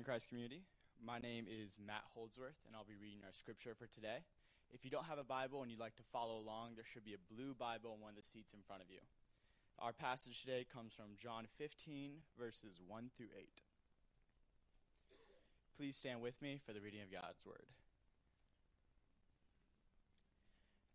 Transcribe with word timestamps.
Morning, 0.00 0.16
Christ 0.16 0.30
community. 0.30 0.62
My 1.04 1.18
name 1.18 1.44
is 1.44 1.76
Matt 1.76 2.08
Holdsworth, 2.14 2.56
and 2.64 2.74
I'll 2.74 2.88
be 2.88 2.96
reading 2.96 3.20
our 3.22 3.34
scripture 3.34 3.76
for 3.76 3.84
today. 3.84 4.24
If 4.72 4.82
you 4.82 4.90
don't 4.90 5.04
have 5.04 5.18
a 5.18 5.28
Bible 5.28 5.60
and 5.60 5.70
you'd 5.70 5.78
like 5.78 5.96
to 5.96 6.02
follow 6.10 6.40
along, 6.40 6.72
there 6.74 6.88
should 6.88 7.04
be 7.04 7.12
a 7.12 7.20
blue 7.28 7.52
Bible 7.52 7.92
in 7.92 8.00
one 8.00 8.08
of 8.08 8.16
the 8.16 8.22
seats 8.22 8.54
in 8.54 8.60
front 8.66 8.80
of 8.80 8.88
you. 8.88 9.00
Our 9.78 9.92
passage 9.92 10.40
today 10.40 10.64
comes 10.64 10.94
from 10.94 11.20
John 11.20 11.44
15, 11.58 12.12
verses 12.38 12.80
1 12.88 13.10
through 13.14 13.28
8. 13.36 13.44
Please 15.76 15.96
stand 15.96 16.22
with 16.22 16.40
me 16.40 16.58
for 16.64 16.72
the 16.72 16.80
reading 16.80 17.02
of 17.02 17.12
God's 17.12 17.44
word. 17.44 17.68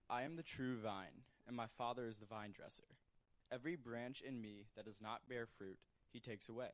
I 0.10 0.24
am 0.24 0.36
the 0.36 0.42
true 0.42 0.78
vine, 0.82 1.30
and 1.46 1.56
my 1.56 1.68
Father 1.78 2.08
is 2.08 2.18
the 2.18 2.26
vine 2.26 2.54
dresser. 2.58 2.90
Every 3.52 3.76
branch 3.76 4.24
in 4.26 4.42
me 4.42 4.66
that 4.76 4.86
does 4.86 5.00
not 5.00 5.30
bear 5.30 5.46
fruit, 5.46 5.78
he 6.12 6.20
takes 6.20 6.50
away. 6.50 6.74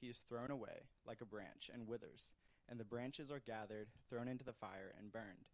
he 0.00 0.08
is 0.08 0.18
thrown 0.18 0.50
away 0.50 0.88
like 1.06 1.20
a 1.20 1.26
branch 1.26 1.70
and 1.72 1.86
withers, 1.86 2.34
and 2.68 2.78
the 2.78 2.84
branches 2.84 3.30
are 3.30 3.40
gathered, 3.40 3.88
thrown 4.08 4.28
into 4.28 4.44
the 4.44 4.52
fire, 4.52 4.94
and 4.98 5.12
burned. 5.12 5.50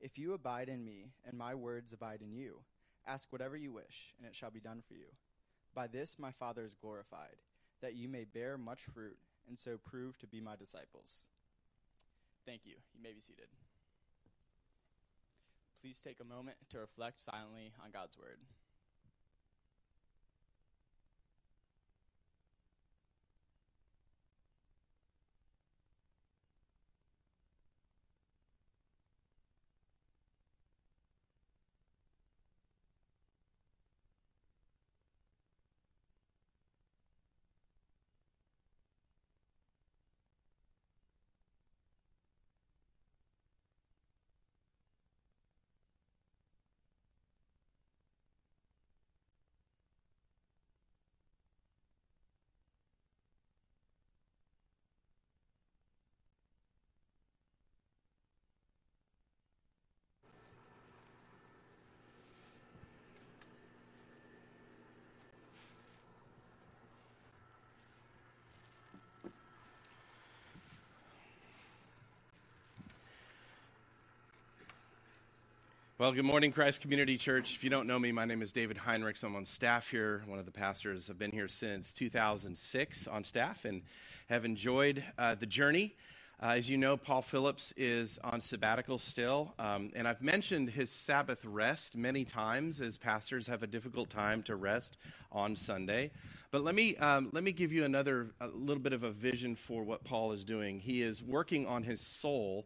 If 0.00 0.18
you 0.18 0.32
abide 0.32 0.68
in 0.68 0.84
me, 0.84 1.12
and 1.26 1.36
my 1.36 1.54
words 1.54 1.92
abide 1.92 2.22
in 2.22 2.32
you, 2.32 2.60
ask 3.06 3.32
whatever 3.32 3.56
you 3.56 3.72
wish, 3.72 4.14
and 4.18 4.26
it 4.26 4.34
shall 4.34 4.50
be 4.50 4.60
done 4.60 4.82
for 4.86 4.94
you. 4.94 5.06
By 5.74 5.86
this 5.86 6.18
my 6.18 6.32
Father 6.32 6.64
is 6.64 6.74
glorified, 6.74 7.36
that 7.80 7.94
you 7.94 8.08
may 8.08 8.24
bear 8.24 8.58
much 8.58 8.82
fruit, 8.82 9.18
and 9.48 9.58
so 9.58 9.76
prove 9.76 10.18
to 10.18 10.26
be 10.26 10.40
my 10.40 10.56
disciples. 10.56 11.26
Thank 12.46 12.66
you. 12.66 12.74
You 12.94 13.02
may 13.02 13.12
be 13.12 13.20
seated. 13.20 13.46
Please 15.80 16.00
take 16.00 16.20
a 16.20 16.24
moment 16.24 16.56
to 16.70 16.78
reflect 16.78 17.20
silently 17.20 17.72
on 17.82 17.90
God's 17.90 18.18
word. 18.18 18.38
Well, 76.00 76.12
good 76.12 76.24
morning, 76.24 76.50
Christ 76.50 76.80
Community 76.80 77.18
Church. 77.18 77.54
If 77.56 77.62
you 77.62 77.68
don't 77.68 77.86
know 77.86 77.98
me, 77.98 78.10
my 78.10 78.24
name 78.24 78.40
is 78.40 78.52
David 78.52 78.78
Heinrichs. 78.78 79.22
I'm 79.22 79.36
on 79.36 79.44
staff 79.44 79.90
here, 79.90 80.22
one 80.24 80.38
of 80.38 80.46
the 80.46 80.50
pastors. 80.50 81.10
I've 81.10 81.18
been 81.18 81.30
here 81.30 81.46
since 81.46 81.92
2006 81.92 83.06
on 83.06 83.22
staff 83.22 83.66
and 83.66 83.82
have 84.30 84.46
enjoyed 84.46 85.04
uh, 85.18 85.34
the 85.34 85.44
journey. 85.44 85.94
Uh, 86.42 86.52
as 86.52 86.70
you 86.70 86.78
know, 86.78 86.96
Paul 86.96 87.20
Phillips 87.20 87.74
is 87.76 88.18
on 88.24 88.40
sabbatical 88.40 88.96
still, 88.96 89.52
um, 89.58 89.90
and 89.94 90.08
I've 90.08 90.22
mentioned 90.22 90.70
his 90.70 90.88
Sabbath 90.88 91.44
rest 91.44 91.94
many 91.94 92.24
times 92.24 92.80
as 92.80 92.96
pastors 92.96 93.46
have 93.48 93.62
a 93.62 93.66
difficult 93.66 94.08
time 94.08 94.42
to 94.44 94.56
rest 94.56 94.96
on 95.30 95.54
Sunday. 95.54 96.12
But 96.50 96.64
let 96.64 96.74
me, 96.74 96.96
um, 96.96 97.28
let 97.32 97.44
me 97.44 97.52
give 97.52 97.74
you 97.74 97.84
another 97.84 98.30
a 98.40 98.46
little 98.46 98.82
bit 98.82 98.94
of 98.94 99.02
a 99.02 99.10
vision 99.10 99.54
for 99.54 99.84
what 99.84 100.02
Paul 100.04 100.32
is 100.32 100.46
doing. 100.46 100.80
He 100.80 101.02
is 101.02 101.22
working 101.22 101.66
on 101.66 101.82
his 101.82 102.00
soul 102.00 102.64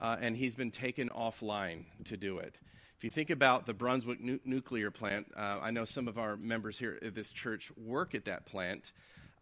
uh, 0.00 0.16
and 0.20 0.36
he's 0.36 0.54
been 0.54 0.70
taken 0.70 1.08
offline 1.08 1.84
to 2.04 2.16
do 2.16 2.38
it. 2.38 2.56
If 2.96 3.04
you 3.04 3.10
think 3.10 3.30
about 3.30 3.66
the 3.66 3.74
Brunswick 3.74 4.20
nu- 4.20 4.40
nuclear 4.44 4.90
plant, 4.90 5.28
uh, 5.36 5.58
I 5.62 5.70
know 5.70 5.84
some 5.84 6.08
of 6.08 6.18
our 6.18 6.36
members 6.36 6.78
here 6.78 6.98
at 7.00 7.14
this 7.14 7.30
church 7.30 7.70
work 7.76 8.14
at 8.14 8.24
that 8.24 8.44
plant. 8.44 8.92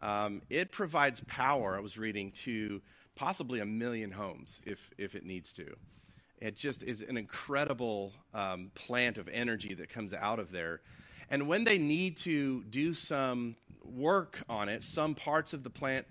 Um, 0.01 0.43
it 0.49 0.71
provides 0.71 1.21
power, 1.27 1.75
I 1.75 1.79
was 1.79 1.97
reading, 1.97 2.31
to 2.43 2.81
possibly 3.15 3.59
a 3.59 3.65
million 3.65 4.11
homes 4.11 4.61
if, 4.63 4.91
if 4.97 5.15
it 5.15 5.25
needs 5.25 5.51
to. 5.53 5.75
It 6.39 6.55
just 6.55 6.83
is 6.83 7.01
an 7.01 7.17
incredible 7.17 8.13
um, 8.33 8.69
plant 8.75 9.17
of 9.17 9.27
energy 9.27 9.73
that 9.73 9.89
comes 9.89 10.13
out 10.13 10.37
of 10.37 10.51
there. 10.51 10.81
And 11.29 11.47
when 11.47 11.63
they 11.63 11.79
need 11.79 12.17
to 12.17 12.63
do 12.65 12.93
some 12.93 13.55
work 13.83 14.43
on 14.47 14.69
it, 14.69 14.83
some 14.83 15.15
parts 15.15 15.53
of 15.53 15.63
the 15.63 15.71
plant 15.71 16.05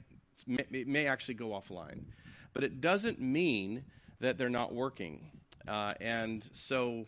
may, 0.47 0.85
may 0.85 1.07
actually 1.07 1.35
go 1.35 1.51
offline. 1.51 2.07
But 2.53 2.65
it 2.65 2.81
doesn't 2.81 3.21
mean 3.21 3.85
that 4.21 4.39
they're 4.39 4.49
not 4.49 4.75
working. 4.75 5.21
Uh, 5.67 5.95
and 6.01 6.49
so 6.53 7.07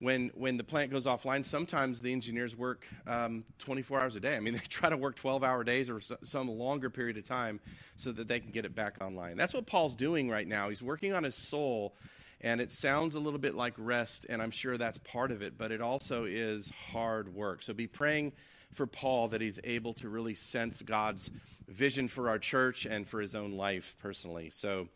when, 0.00 0.30
when 0.34 0.56
the 0.56 0.64
plant 0.64 0.90
goes 0.90 1.06
offline, 1.06 1.44
sometimes 1.44 2.00
the 2.00 2.12
engineers 2.12 2.56
work 2.56 2.86
um, 3.06 3.44
24 3.58 4.00
hours 4.00 4.16
a 4.16 4.20
day. 4.20 4.36
I 4.36 4.40
mean, 4.40 4.54
they 4.54 4.60
try 4.60 4.90
to 4.90 4.96
work 4.96 5.16
12 5.16 5.42
hour 5.42 5.64
days 5.64 5.90
or 5.90 6.00
some 6.22 6.48
longer 6.48 6.90
period 6.90 7.16
of 7.16 7.26
time 7.26 7.60
so 7.96 8.12
that 8.12 8.28
they 8.28 8.40
can 8.40 8.50
get 8.50 8.64
it 8.64 8.74
back 8.74 8.96
online. 9.00 9.36
That's 9.36 9.54
what 9.54 9.66
Paul's 9.66 9.94
doing 9.94 10.30
right 10.30 10.46
now. 10.46 10.68
He's 10.68 10.82
working 10.82 11.12
on 11.12 11.24
his 11.24 11.34
soul, 11.34 11.94
and 12.40 12.60
it 12.60 12.70
sounds 12.70 13.14
a 13.14 13.20
little 13.20 13.40
bit 13.40 13.54
like 13.54 13.74
rest, 13.76 14.26
and 14.28 14.40
I'm 14.40 14.52
sure 14.52 14.76
that's 14.76 14.98
part 14.98 15.32
of 15.32 15.42
it, 15.42 15.58
but 15.58 15.72
it 15.72 15.80
also 15.80 16.24
is 16.24 16.72
hard 16.92 17.34
work. 17.34 17.62
So 17.62 17.72
be 17.74 17.86
praying 17.88 18.32
for 18.74 18.86
Paul 18.86 19.28
that 19.28 19.40
he's 19.40 19.58
able 19.64 19.94
to 19.94 20.08
really 20.08 20.34
sense 20.34 20.82
God's 20.82 21.30
vision 21.66 22.06
for 22.06 22.28
our 22.28 22.38
church 22.38 22.86
and 22.86 23.08
for 23.08 23.20
his 23.20 23.34
own 23.34 23.52
life 23.52 23.96
personally. 23.98 24.50
So, 24.50 24.88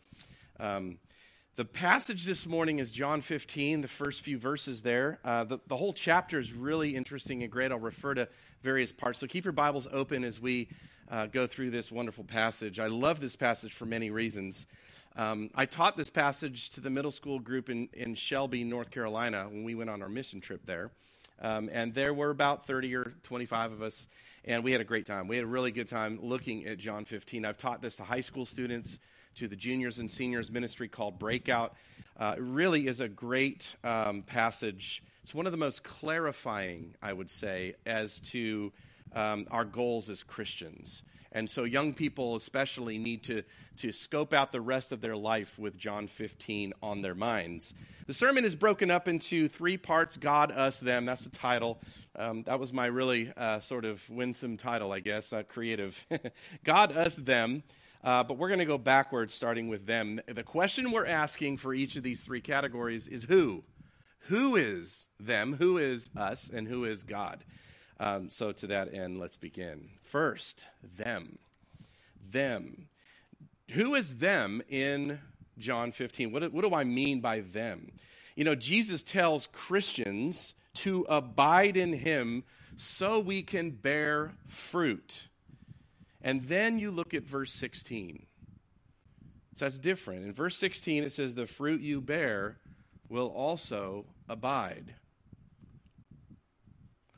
um, 0.59 0.99
the 1.55 1.65
passage 1.65 2.25
this 2.25 2.47
morning 2.47 2.79
is 2.79 2.91
John 2.91 3.21
15, 3.21 3.81
the 3.81 3.87
first 3.87 4.21
few 4.21 4.39
verses 4.39 4.81
there. 4.81 5.19
Uh, 5.23 5.43
the, 5.43 5.59
the 5.67 5.77
whole 5.77 5.93
chapter 5.93 6.39
is 6.39 6.51
really 6.51 6.95
interesting 6.95 7.43
and 7.43 7.51
great. 7.51 7.71
I'll 7.71 7.77
refer 7.77 8.15
to 8.15 8.27
various 8.63 8.91
parts. 8.91 9.19
So 9.19 9.27
keep 9.27 9.45
your 9.45 9.51
Bibles 9.51 9.87
open 9.91 10.23
as 10.23 10.39
we 10.39 10.67
uh, 11.11 11.27
go 11.27 11.45
through 11.45 11.69
this 11.69 11.91
wonderful 11.91 12.23
passage. 12.23 12.79
I 12.79 12.87
love 12.87 13.19
this 13.19 13.35
passage 13.35 13.73
for 13.73 13.85
many 13.85 14.09
reasons. 14.09 14.65
Um, 15.15 15.51
I 15.53 15.67
taught 15.67 15.95
this 15.95 16.09
passage 16.09 16.71
to 16.71 16.81
the 16.81 16.89
middle 16.89 17.11
school 17.11 17.37
group 17.37 17.69
in, 17.69 17.87
in 17.93 18.15
Shelby, 18.15 18.63
North 18.63 18.89
Carolina, 18.89 19.45
when 19.47 19.63
we 19.63 19.75
went 19.75 19.91
on 19.91 20.01
our 20.01 20.09
mission 20.09 20.41
trip 20.41 20.65
there. 20.65 20.89
Um, 21.39 21.69
and 21.71 21.93
there 21.93 22.15
were 22.15 22.31
about 22.31 22.65
30 22.65 22.95
or 22.95 23.13
25 23.21 23.73
of 23.73 23.81
us, 23.83 24.07
and 24.45 24.63
we 24.63 24.71
had 24.71 24.81
a 24.81 24.85
great 24.85 25.05
time. 25.05 25.27
We 25.27 25.37
had 25.37 25.45
a 25.45 25.47
really 25.47 25.71
good 25.71 25.87
time 25.87 26.19
looking 26.21 26.65
at 26.65 26.77
John 26.77 27.05
15. 27.05 27.45
I've 27.45 27.57
taught 27.57 27.81
this 27.81 27.95
to 27.97 28.03
high 28.03 28.21
school 28.21 28.45
students 28.45 28.99
to 29.35 29.47
the 29.47 29.55
juniors 29.55 29.99
and 29.99 30.09
seniors 30.11 30.51
ministry 30.51 30.87
called 30.87 31.17
Breakout. 31.17 31.73
Uh, 32.17 32.35
it 32.37 32.41
really 32.41 32.87
is 32.87 32.99
a 32.99 33.07
great 33.07 33.75
um, 33.83 34.21
passage. 34.21 35.01
It's 35.23 35.33
one 35.33 35.45
of 35.45 35.51
the 35.51 35.57
most 35.57 35.83
clarifying, 35.83 36.95
I 37.01 37.13
would 37.13 37.29
say, 37.29 37.75
as 37.85 38.19
to 38.31 38.71
um, 39.15 39.47
our 39.49 39.65
goals 39.65 40.09
as 40.09 40.23
Christians. 40.23 41.03
And 41.33 41.49
so, 41.49 41.63
young 41.63 41.93
people 41.93 42.35
especially 42.35 42.97
need 42.99 43.23
to, 43.23 43.43
to 43.77 43.91
scope 43.91 44.33
out 44.33 44.51
the 44.51 44.61
rest 44.61 44.91
of 44.91 45.01
their 45.01 45.17
life 45.17 45.57
with 45.57 45.77
John 45.77 46.07
15 46.07 46.73
on 46.81 47.01
their 47.01 47.15
minds. 47.15 47.73
The 48.05 48.13
sermon 48.13 48.45
is 48.45 48.55
broken 48.55 48.91
up 48.91 49.07
into 49.07 49.47
three 49.47 49.77
parts 49.77 50.15
God, 50.15 50.51
us, 50.51 50.79
them. 50.79 51.05
That's 51.05 51.23
the 51.23 51.31
title. 51.31 51.79
Um, 52.15 52.43
that 52.43 52.59
was 52.59 52.71
my 52.71 52.85
really 52.85 53.33
uh, 53.35 53.59
sort 53.59 53.83
of 53.83 54.07
winsome 54.09 54.57
title, 54.57 54.91
I 54.91 54.99
guess, 54.99 55.33
uh, 55.33 55.41
creative. 55.41 56.05
God, 56.63 56.95
us, 56.95 57.15
them. 57.15 57.63
Uh, 58.03 58.23
but 58.23 58.37
we're 58.37 58.49
going 58.49 58.59
to 58.59 58.65
go 58.65 58.77
backwards, 58.77 59.33
starting 59.33 59.69
with 59.69 59.87
them. 59.87 60.21
The 60.27 60.43
question 60.43 60.91
we're 60.91 61.07
asking 61.07 61.57
for 61.57 61.73
each 61.73 61.95
of 61.95 62.03
these 62.03 62.21
three 62.21 62.41
categories 62.41 63.07
is 63.07 63.23
who? 63.23 63.63
Who 64.27 64.55
is 64.55 65.07
them? 65.19 65.53
Who 65.53 65.77
is 65.77 66.09
us? 66.15 66.51
And 66.53 66.67
who 66.67 66.85
is 66.85 67.03
God? 67.03 67.43
Um, 68.03 68.29
so, 68.29 68.51
to 68.51 68.67
that 68.67 68.93
end, 68.93 69.17
let's 69.17 69.37
begin. 69.37 69.87
First, 70.01 70.67
them. 70.97 71.39
Them. 72.31 72.89
who 73.69 73.95
is 73.95 74.17
them 74.17 74.61
in 74.67 75.19
John 75.57 75.93
15? 75.93 76.33
What, 76.33 76.51
what 76.51 76.67
do 76.67 76.75
I 76.75 76.83
mean 76.83 77.21
by 77.21 77.39
them? 77.39 77.93
You 78.35 78.43
know, 78.43 78.55
Jesus 78.55 79.03
tells 79.03 79.47
Christians 79.47 80.55
to 80.75 81.05
abide 81.07 81.77
in 81.77 81.93
him 81.93 82.43
so 82.75 83.19
we 83.19 83.41
can 83.41 83.69
bear 83.71 84.33
fruit. 84.47 85.29
And 86.21 86.43
then 86.43 86.79
you 86.79 86.91
look 86.91 87.13
at 87.13 87.23
verse 87.23 87.53
16. 87.53 88.25
So 89.55 89.65
that's 89.65 89.79
different. 89.79 90.25
In 90.25 90.33
verse 90.33 90.57
16, 90.57 91.03
it 91.03 91.13
says, 91.13 91.35
The 91.35 91.47
fruit 91.47 91.79
you 91.79 92.01
bear 92.01 92.57
will 93.07 93.27
also 93.27 94.07
abide. 94.27 94.95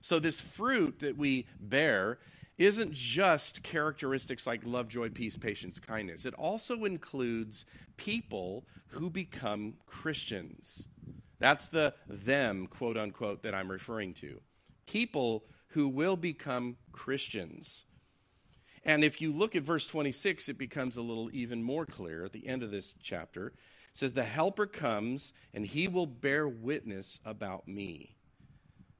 So, 0.06 0.19
this 0.19 0.40
fruit 0.40 1.00
that 1.00 1.18
we 1.18 1.48
bear 1.60 2.19
isn't 2.60 2.94
just 2.94 3.63
characteristics 3.63 4.46
like 4.46 4.62
love, 4.63 4.88
joy, 4.88 5.10
peace, 5.10 5.36
patience, 5.36 5.80
kindness. 5.80 6.28
It 6.28 6.36
also 6.36 6.86
includes 6.86 7.66
people 7.98 8.68
who 8.90 9.10
become 9.10 9.78
Christians. 9.88 10.88
That's 11.40 11.69
the 11.69 11.96
them, 12.07 12.68
quote 12.68 12.98
unquote, 12.98 13.42
that 13.42 13.56
I'm 13.56 13.72
referring 13.72 14.13
to. 14.16 14.42
People 14.86 15.46
who 15.69 15.88
will 15.88 16.18
become 16.18 16.78
Christians. 16.92 17.86
And 18.84 19.04
if 19.04 19.19
you 19.19 19.34
look 19.34 19.56
at 19.56 19.63
verse 19.63 19.88
26, 19.88 20.50
it 20.50 20.60
becomes 20.60 20.98
a 20.98 21.01
little 21.01 21.31
even 21.34 21.63
more 21.63 21.88
clear 21.88 22.25
at 22.25 22.31
the 22.31 22.46
end 22.46 22.62
of 22.62 22.69
this 22.69 22.94
chapter. 23.01 23.48
It 23.48 23.54
says, 23.94 24.13
The 24.13 24.24
Helper 24.24 24.68
comes, 24.68 25.34
and 25.51 25.66
he 25.66 25.88
will 25.88 26.06
bear 26.06 26.48
witness 26.48 27.22
about 27.25 27.68
me. 27.68 28.18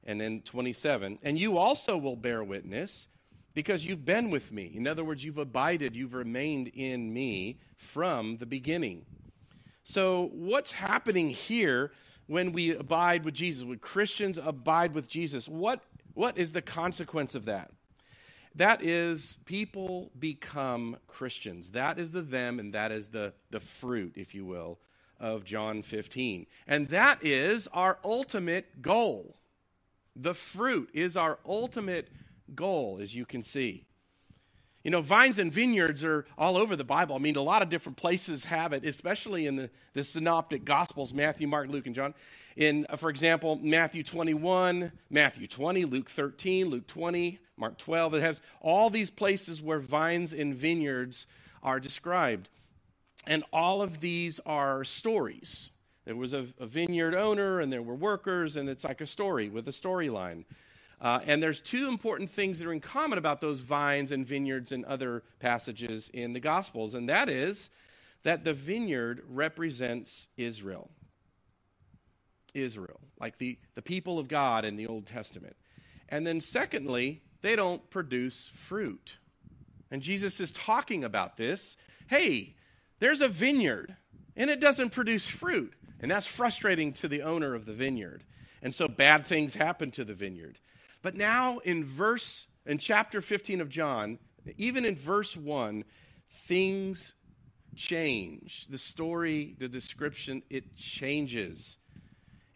And 0.06 0.20
then 0.20 0.40
27, 0.42 1.18
and 1.24 1.38
you 1.38 1.58
also 1.58 1.96
will 1.96 2.14
bear 2.14 2.44
witness 2.44 3.08
because 3.54 3.84
you've 3.84 4.04
been 4.04 4.30
with 4.30 4.52
me. 4.52 4.70
In 4.72 4.86
other 4.86 5.02
words, 5.02 5.24
you've 5.24 5.38
abided, 5.38 5.96
you've 5.96 6.14
remained 6.14 6.68
in 6.68 7.12
me 7.12 7.58
from 7.76 8.36
the 8.36 8.46
beginning. 8.46 9.04
So, 9.82 10.30
what's 10.32 10.72
happening 10.72 11.30
here 11.30 11.90
when 12.26 12.52
we 12.52 12.74
abide 12.74 13.24
with 13.24 13.34
Jesus? 13.34 13.64
When 13.64 13.78
Christians 13.78 14.38
abide 14.38 14.94
with 14.94 15.08
Jesus, 15.08 15.48
what, 15.48 15.82
what 16.14 16.36
is 16.38 16.52
the 16.52 16.62
consequence 16.62 17.34
of 17.34 17.46
that? 17.46 17.70
That 18.56 18.82
is, 18.82 19.38
people 19.44 20.10
become 20.18 20.96
Christians. 21.06 21.70
That 21.70 21.98
is 21.98 22.12
the 22.12 22.22
them, 22.22 22.58
and 22.58 22.72
that 22.74 22.92
is 22.92 23.08
the, 23.08 23.32
the 23.50 23.60
fruit, 23.60 24.14
if 24.16 24.34
you 24.34 24.44
will, 24.44 24.78
of 25.20 25.44
John 25.44 25.82
15. 25.82 26.46
And 26.66 26.88
that 26.88 27.18
is 27.22 27.68
our 27.72 27.98
ultimate 28.04 28.82
goal. 28.82 29.36
The 30.18 30.34
fruit 30.34 30.88
is 30.94 31.16
our 31.16 31.38
ultimate 31.46 32.08
goal, 32.54 32.98
as 33.00 33.14
you 33.14 33.26
can 33.26 33.42
see. 33.42 33.84
You 34.82 34.90
know, 34.90 35.02
vines 35.02 35.38
and 35.38 35.52
vineyards 35.52 36.04
are 36.04 36.26
all 36.38 36.56
over 36.56 36.76
the 36.76 36.84
Bible. 36.84 37.16
I 37.16 37.18
mean, 37.18 37.36
a 37.36 37.42
lot 37.42 37.60
of 37.60 37.68
different 37.68 37.98
places 37.98 38.44
have 38.44 38.72
it, 38.72 38.84
especially 38.84 39.46
in 39.46 39.56
the, 39.56 39.68
the 39.94 40.04
synoptic 40.04 40.64
gospels 40.64 41.12
Matthew, 41.12 41.48
Mark, 41.48 41.68
Luke, 41.68 41.86
and 41.86 41.94
John. 41.94 42.14
In, 42.56 42.86
uh, 42.88 42.96
for 42.96 43.10
example, 43.10 43.58
Matthew 43.60 44.02
21, 44.04 44.92
Matthew 45.10 45.48
20, 45.48 45.84
Luke 45.86 46.08
13, 46.08 46.68
Luke 46.68 46.86
20, 46.86 47.40
Mark 47.56 47.78
12. 47.78 48.14
It 48.14 48.22
has 48.22 48.40
all 48.60 48.88
these 48.88 49.10
places 49.10 49.60
where 49.60 49.80
vines 49.80 50.32
and 50.32 50.54
vineyards 50.54 51.26
are 51.64 51.80
described. 51.80 52.48
And 53.26 53.42
all 53.52 53.82
of 53.82 54.00
these 54.00 54.38
are 54.46 54.84
stories. 54.84 55.72
There 56.06 56.16
was 56.16 56.32
a, 56.32 56.46
a 56.58 56.66
vineyard 56.66 57.14
owner, 57.14 57.60
and 57.60 57.70
there 57.70 57.82
were 57.82 57.94
workers, 57.94 58.56
and 58.56 58.68
it's 58.68 58.84
like 58.84 59.00
a 59.00 59.06
story 59.06 59.48
with 59.50 59.68
a 59.68 59.72
storyline. 59.72 60.44
Uh, 61.00 61.20
and 61.26 61.42
there's 61.42 61.60
two 61.60 61.88
important 61.88 62.30
things 62.30 62.58
that 62.58 62.66
are 62.66 62.72
in 62.72 62.80
common 62.80 63.18
about 63.18 63.40
those 63.40 63.60
vines 63.60 64.12
and 64.12 64.26
vineyards 64.26 64.72
and 64.72 64.84
other 64.86 65.24
passages 65.40 66.08
in 66.14 66.32
the 66.32 66.40
Gospels, 66.40 66.94
and 66.94 67.08
that 67.08 67.28
is 67.28 67.68
that 68.22 68.44
the 68.44 68.54
vineyard 68.54 69.22
represents 69.28 70.28
Israel. 70.36 70.90
Israel, 72.54 73.00
like 73.20 73.36
the, 73.38 73.58
the 73.74 73.82
people 73.82 74.18
of 74.18 74.28
God 74.28 74.64
in 74.64 74.76
the 74.76 74.86
Old 74.86 75.06
Testament. 75.06 75.56
And 76.08 76.26
then, 76.26 76.40
secondly, 76.40 77.22
they 77.42 77.56
don't 77.56 77.88
produce 77.90 78.48
fruit. 78.54 79.18
And 79.90 80.02
Jesus 80.02 80.40
is 80.40 80.52
talking 80.52 81.04
about 81.04 81.36
this. 81.36 81.76
Hey, 82.08 82.56
there's 82.98 83.20
a 83.20 83.28
vineyard, 83.28 83.96
and 84.36 84.50
it 84.50 84.60
doesn't 84.60 84.90
produce 84.90 85.28
fruit. 85.28 85.72
And 86.00 86.10
that's 86.10 86.26
frustrating 86.26 86.92
to 86.94 87.08
the 87.08 87.22
owner 87.22 87.54
of 87.54 87.64
the 87.64 87.72
vineyard. 87.72 88.22
And 88.62 88.74
so 88.74 88.88
bad 88.88 89.24
things 89.24 89.54
happen 89.54 89.90
to 89.92 90.04
the 90.04 90.14
vineyard. 90.14 90.58
But 91.02 91.14
now 91.14 91.58
in 91.58 91.84
verse 91.84 92.48
in 92.66 92.78
chapter 92.78 93.22
15 93.22 93.60
of 93.60 93.68
John, 93.68 94.18
even 94.58 94.84
in 94.84 94.96
verse 94.96 95.36
1, 95.36 95.84
things 96.28 97.14
change. 97.76 98.66
The 98.68 98.78
story, 98.78 99.54
the 99.58 99.68
description, 99.68 100.42
it 100.50 100.76
changes. 100.76 101.78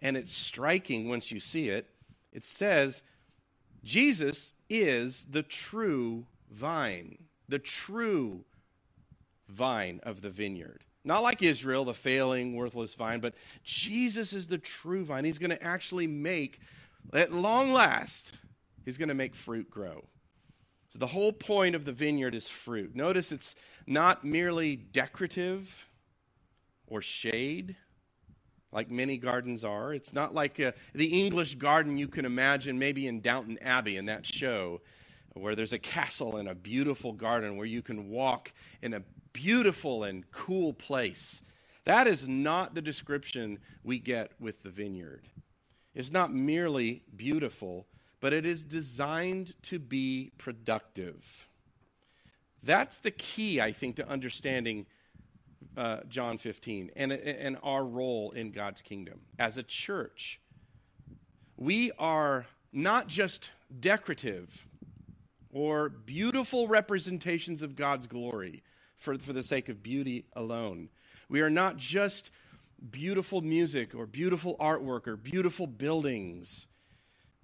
And 0.01 0.17
it's 0.17 0.33
striking 0.33 1.09
once 1.09 1.31
you 1.31 1.41
see 1.41 1.69
it. 1.69 1.89
It 2.33 2.45
says, 2.45 3.03
Jesus 3.85 4.53
is 4.69 5.27
the 5.31 5.43
true 5.43 6.27
vine, 6.51 7.25
the 7.49 7.59
true 7.59 8.45
vine 9.49 10.01
of 10.03 10.23
the 10.23 10.31
vineyard. 10.31 10.85
Not 11.05 11.23
like 11.23 11.43
Israel, 11.43 11.85
the 11.85 11.95
failing, 11.95 12.55
worthless 12.55 12.95
vine, 12.95 13.21
but 13.21 13.35
Jesus 13.65 14.33
is 14.33 14.49
the 14.49 14.59
true 14.59 15.05
vine. 15.05 15.25
He's 15.25 15.39
going 15.39 15.51
to 15.51 15.63
actually 15.63 16.07
make 16.07 16.61
at 17.15 17.33
long 17.33 17.73
last, 17.73 18.35
he's 18.85 18.99
going 18.99 19.09
to 19.09 19.15
make 19.15 19.35
fruit 19.35 19.71
grow. 19.71 20.05
So 20.91 20.99
the 20.99 21.07
whole 21.07 21.33
point 21.33 21.75
of 21.75 21.85
the 21.85 21.93
vineyard 21.93 22.35
is 22.35 22.49
fruit. 22.49 22.95
Notice 22.95 23.33
it's 23.33 23.55
not 23.87 24.25
merely 24.25 24.77
decorative 24.77 25.87
or 26.87 27.01
shade 27.01 27.77
like 28.73 28.91
many 28.91 29.17
gardens 29.17 29.65
are. 29.65 29.93
It's 29.93 30.13
not 30.13 30.35
like 30.35 30.61
uh, 30.61 30.73
the 30.95 31.21
English 31.21 31.57
garden 31.57 31.99
you 31.99 32.09
can 32.09 32.25
imagine 32.25 32.79
maybe 32.79 33.07
in 33.07 33.21
Downton 33.21 33.59
Abbey 33.61 33.97
in 33.97 34.07
that 34.07 34.27
show 34.27 34.81
where 35.35 35.55
there's 35.55 35.73
a 35.73 35.79
castle 35.79 36.37
and 36.37 36.49
a 36.49 36.55
beautiful 36.55 37.13
garden 37.13 37.57
where 37.57 37.67
you 37.67 37.83
can 37.83 38.11
walk 38.11 38.53
in 38.83 38.95
a 38.95 39.03
beautiful 39.33 40.05
and 40.05 40.31
cool 40.31 40.73
place. 40.73 41.43
That 41.85 42.07
is 42.07 42.29
not 42.29 42.75
the 42.75 42.83
description 42.83 43.59
we 43.83 43.99
get 43.99 44.33
with 44.39 44.63
the 44.63 44.71
vineyard 44.71 45.29
It's 45.95 46.13
not 46.13 46.33
merely 46.33 47.03
beautiful, 47.17 47.87
but 48.21 48.33
it 48.33 48.47
is 48.47 48.65
designed 48.65 49.55
to 49.63 49.79
be 49.79 50.31
productive. 50.39 51.49
That's 52.63 53.01
the 53.01 53.11
key, 53.11 53.61
I 53.61 53.73
think, 53.73 53.97
to 53.97 54.09
understanding 54.09 54.87
uh, 55.77 56.01
John 56.09 56.39
15 56.39 56.91
and, 56.95 57.13
and 57.13 57.57
our 57.63 57.85
role 57.85 58.33
in 58.33 58.51
God's 58.51 58.83
kingdom. 58.83 59.21
As 59.39 59.57
a 59.57 59.63
church, 59.63 60.41
we 61.57 61.91
are 61.99 62.47
not 62.73 63.09
just 63.09 63.53
decorative 63.79 64.67
or 65.53 65.89
beautiful 65.89 66.69
representations 66.69 67.63
of 67.63 67.77
God's 67.77 68.07
glory 68.07 68.63
for, 69.01 69.19
for 69.19 69.33
the 69.33 69.43
sake 69.43 69.69
of 69.69 69.83
beauty 69.83 70.27
alone. 70.35 70.91
We 71.29 71.41
are 71.41 71.51
not 71.51 71.77
just 71.77 72.31
beautiful 72.91 73.41
music 73.41 73.95
or 73.95 74.07
beautiful 74.07 74.57
artwork 74.59 75.07
or 75.07 75.17
beautiful 75.17 75.67
buildings, 75.67 76.67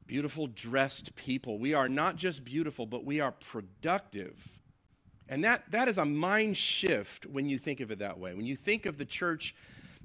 beautiful 0.07 0.47
dressed 0.47 1.17
people. 1.17 1.59
We 1.59 1.75
are 1.75 1.89
not 1.89 2.17
just 2.17 2.45
beautiful, 2.45 2.87
but 2.87 3.05
we 3.05 3.21
are 3.21 3.33
productive. 3.33 4.61
And 5.29 5.43
that, 5.45 5.65
that 5.73 5.89
is 5.89 5.99
a 5.99 6.05
mind 6.05 6.57
shift 6.57 7.27
when 7.27 7.49
you 7.49 7.59
think 7.59 7.81
of 7.81 7.91
it 7.91 7.99
that 7.99 8.19
way. 8.19 8.35
When 8.35 8.47
you 8.47 8.55
think 8.55 8.87
of 8.87 8.99
the 8.99 9.05
church 9.05 9.55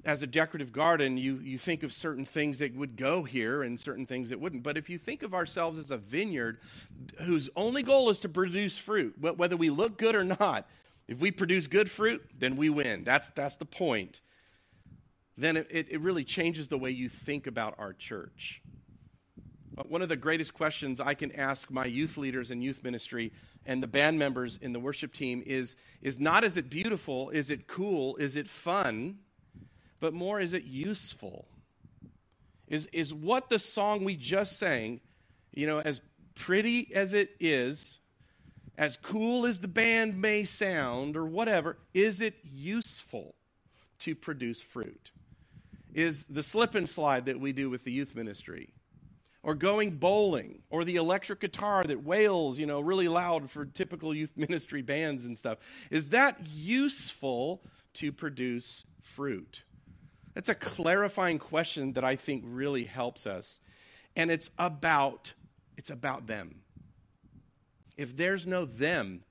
as 0.04 0.22
a 0.22 0.26
decorative 0.26 0.72
garden, 0.72 1.16
you, 1.16 1.38
you 1.38 1.58
think 1.58 1.84
of 1.84 1.92
certain 1.92 2.24
things 2.24 2.58
that 2.58 2.74
would 2.74 2.96
go 2.96 3.22
here 3.22 3.62
and 3.62 3.78
certain 3.78 4.04
things 4.04 4.30
that 4.30 4.40
wouldn't. 4.40 4.64
But 4.64 4.76
if 4.76 4.90
you 4.90 4.98
think 4.98 5.22
of 5.22 5.32
ourselves 5.32 5.78
as 5.78 5.92
a 5.92 5.96
vineyard 5.96 6.58
whose 7.20 7.48
only 7.54 7.84
goal 7.84 8.10
is 8.10 8.18
to 8.20 8.28
produce 8.28 8.76
fruit, 8.76 9.14
whether 9.20 9.56
we 9.56 9.70
look 9.70 9.98
good 9.98 10.16
or 10.16 10.24
not, 10.24 10.68
if 11.08 11.18
we 11.20 11.30
produce 11.30 11.66
good 11.66 11.90
fruit, 11.90 12.22
then 12.38 12.56
we 12.56 12.70
win. 12.70 13.04
That's, 13.04 13.30
that's 13.30 13.56
the 13.56 13.64
point 13.64 14.20
then 15.36 15.56
it, 15.56 15.68
it 15.70 16.00
really 16.00 16.24
changes 16.24 16.68
the 16.68 16.78
way 16.78 16.90
you 16.90 17.08
think 17.08 17.46
about 17.46 17.74
our 17.78 17.92
church. 17.92 18.60
Uh, 19.76 19.82
one 19.84 20.02
of 20.02 20.08
the 20.08 20.16
greatest 20.16 20.52
questions 20.52 21.00
I 21.00 21.14
can 21.14 21.32
ask 21.32 21.70
my 21.70 21.86
youth 21.86 22.16
leaders 22.16 22.50
in 22.50 22.60
youth 22.60 22.84
ministry 22.84 23.32
and 23.64 23.82
the 23.82 23.86
band 23.86 24.18
members 24.18 24.58
in 24.60 24.72
the 24.72 24.80
worship 24.80 25.12
team 25.14 25.42
is, 25.46 25.76
is 26.02 26.18
not 26.18 26.44
is 26.44 26.56
it 26.56 26.68
beautiful, 26.68 27.30
is 27.30 27.50
it 27.50 27.66
cool, 27.66 28.16
is 28.16 28.36
it 28.36 28.48
fun, 28.48 29.18
but 30.00 30.12
more 30.12 30.40
is 30.40 30.52
it 30.52 30.64
useful? 30.64 31.46
Is, 32.68 32.86
is 32.92 33.14
what 33.14 33.48
the 33.48 33.58
song 33.58 34.04
we 34.04 34.16
just 34.16 34.58
sang, 34.58 35.00
you 35.52 35.66
know, 35.66 35.78
as 35.80 36.00
pretty 36.34 36.94
as 36.94 37.14
it 37.14 37.30
is, 37.40 38.00
as 38.78 38.96
cool 38.96 39.46
as 39.46 39.60
the 39.60 39.68
band 39.68 40.20
may 40.20 40.44
sound, 40.44 41.16
or 41.16 41.26
whatever, 41.26 41.76
is 41.94 42.20
it 42.20 42.36
useful 42.42 43.34
to 44.00 44.14
produce 44.14 44.60
fruit? 44.60 45.10
is 45.94 46.24
the 46.26 46.42
slip 46.42 46.74
and 46.74 46.88
slide 46.88 47.26
that 47.26 47.38
we 47.38 47.52
do 47.52 47.68
with 47.68 47.84
the 47.84 47.92
youth 47.92 48.14
ministry. 48.14 48.72
or 49.42 49.54
going 49.54 49.90
bowling 49.90 50.62
or 50.70 50.84
the 50.84 50.96
electric 50.96 51.40
guitar 51.40 51.82
that 51.82 52.04
wails, 52.04 52.58
you 52.58 52.66
know, 52.66 52.80
really 52.80 53.08
loud 53.08 53.50
for 53.50 53.64
typical 53.64 54.14
youth 54.14 54.30
ministry 54.36 54.82
bands 54.82 55.24
and 55.24 55.36
stuff, 55.36 55.58
is 55.90 56.10
that 56.10 56.38
useful 56.54 57.62
to 57.94 58.12
produce 58.12 58.84
fruit? 59.00 59.64
That's 60.34 60.48
a 60.48 60.54
clarifying 60.54 61.38
question 61.38 61.92
that 61.94 62.04
I 62.04 62.16
think 62.16 62.44
really 62.46 62.84
helps 62.84 63.26
us. 63.26 63.60
And 64.16 64.30
it's 64.30 64.50
about 64.58 65.34
it's 65.76 65.90
about 65.90 66.26
them. 66.26 66.61
If 67.96 68.16
there's 68.16 68.46
no 68.46 68.64
them, 68.64 69.22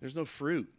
there's 0.00 0.16
no 0.16 0.24
fruit. 0.24 0.72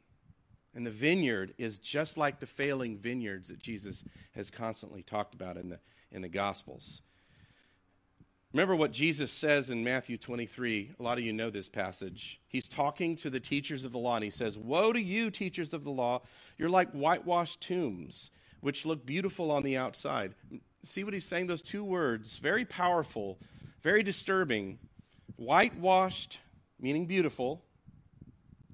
And 0.74 0.86
the 0.86 0.92
vineyard 0.92 1.54
is 1.58 1.78
just 1.78 2.18
like 2.18 2.40
the 2.40 2.48
failing 2.48 2.98
vineyards 2.98 3.50
that 3.50 3.60
Jesus 3.60 4.06
has 4.34 4.50
constantly 4.50 5.04
talked 5.04 5.34
about 5.34 5.58
in 5.58 5.70
the, 5.70 5.80
in 6.12 6.22
the 6.22 6.30
Gospels. 6.30 7.02
Remember 8.54 8.76
what 8.76 8.92
Jesus 8.92 9.32
says 9.32 9.70
in 9.70 9.84
Matthew 9.84 10.18
23. 10.18 10.92
A 11.00 11.04
lot 11.04 11.18
of 11.18 11.24
you 11.24 11.32
know 11.32 11.50
this 11.50 11.70
passage. 11.70 12.42
He's 12.50 12.68
talking 12.68 13.16
to 13.18 13.30
the 13.30 13.40
teachers 13.40 13.86
of 13.86 13.94
the 13.94 13.98
law, 13.98 14.16
and 14.16 14.26
he 14.26 14.30
says, 14.30 14.58
Woe 14.58 14.92
to 14.92 15.02
you, 15.02 15.32
teachers 15.32 15.74
of 15.74 15.86
the 15.86 15.92
law! 15.92 16.22
You're 16.58 16.70
like 16.70 16.92
whitewashed 16.92 17.62
tombs, 17.62 18.30
which 18.60 18.86
look 18.86 19.06
beautiful 19.06 19.52
on 19.52 19.64
the 19.64 19.78
outside. 19.78 20.36
See 20.84 21.06
what 21.06 21.14
he's 21.14 21.26
saying? 21.26 21.48
Those 21.48 21.62
two 21.62 21.84
words, 21.84 22.40
very 22.40 22.66
powerful, 22.66 23.38
very 23.84 24.04
disturbing. 24.04 24.80
Whitewashed, 25.38 26.40
meaning 26.82 27.06
beautiful, 27.06 27.64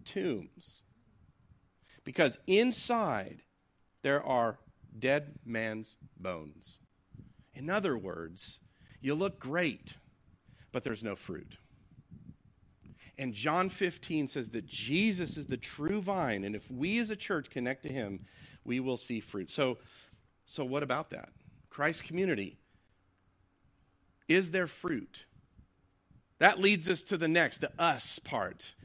tombs. 0.06 0.84
Because 2.04 2.40
inside 2.48 3.42
there 4.02 4.26
are 4.26 4.60
dead 4.98 5.36
man's 5.46 5.98
bones. 6.18 6.80
In 7.54 7.70
other 7.70 7.98
words, 7.98 8.60
you 9.02 9.14
look 9.14 9.40
great, 9.40 9.96
but 10.72 10.84
there's 10.84 11.04
no 11.04 11.16
fruit. 11.16 11.58
And 13.18 13.34
John 13.34 13.70
15 13.70 14.28
says 14.28 14.52
that 14.52 14.68
Jesus 14.68 15.38
is 15.38 15.48
the 15.48 15.58
true 15.58 16.02
vine, 16.02 16.44
and 16.44 16.56
if 16.56 16.70
we 16.70 17.00
as 17.00 17.10
a 17.10 17.16
church 17.16 17.50
connect 17.50 17.84
to 17.84 17.90
him, 17.90 18.26
we 18.64 18.80
will 18.80 18.98
see 18.98 19.20
fruit. 19.20 19.50
So, 19.50 19.80
so 20.46 20.64
what 20.64 20.84
about 20.84 21.10
that? 21.10 21.30
Christ 21.70 22.04
community, 22.04 22.58
is 24.28 24.52
there 24.52 24.68
fruit? 24.68 25.26
That 26.40 26.60
leads 26.60 26.88
us 26.88 27.02
to 27.04 27.18
the 27.18 27.28
next, 27.28 27.62
the 27.62 27.72
us 27.80 28.20
part. 28.20 28.76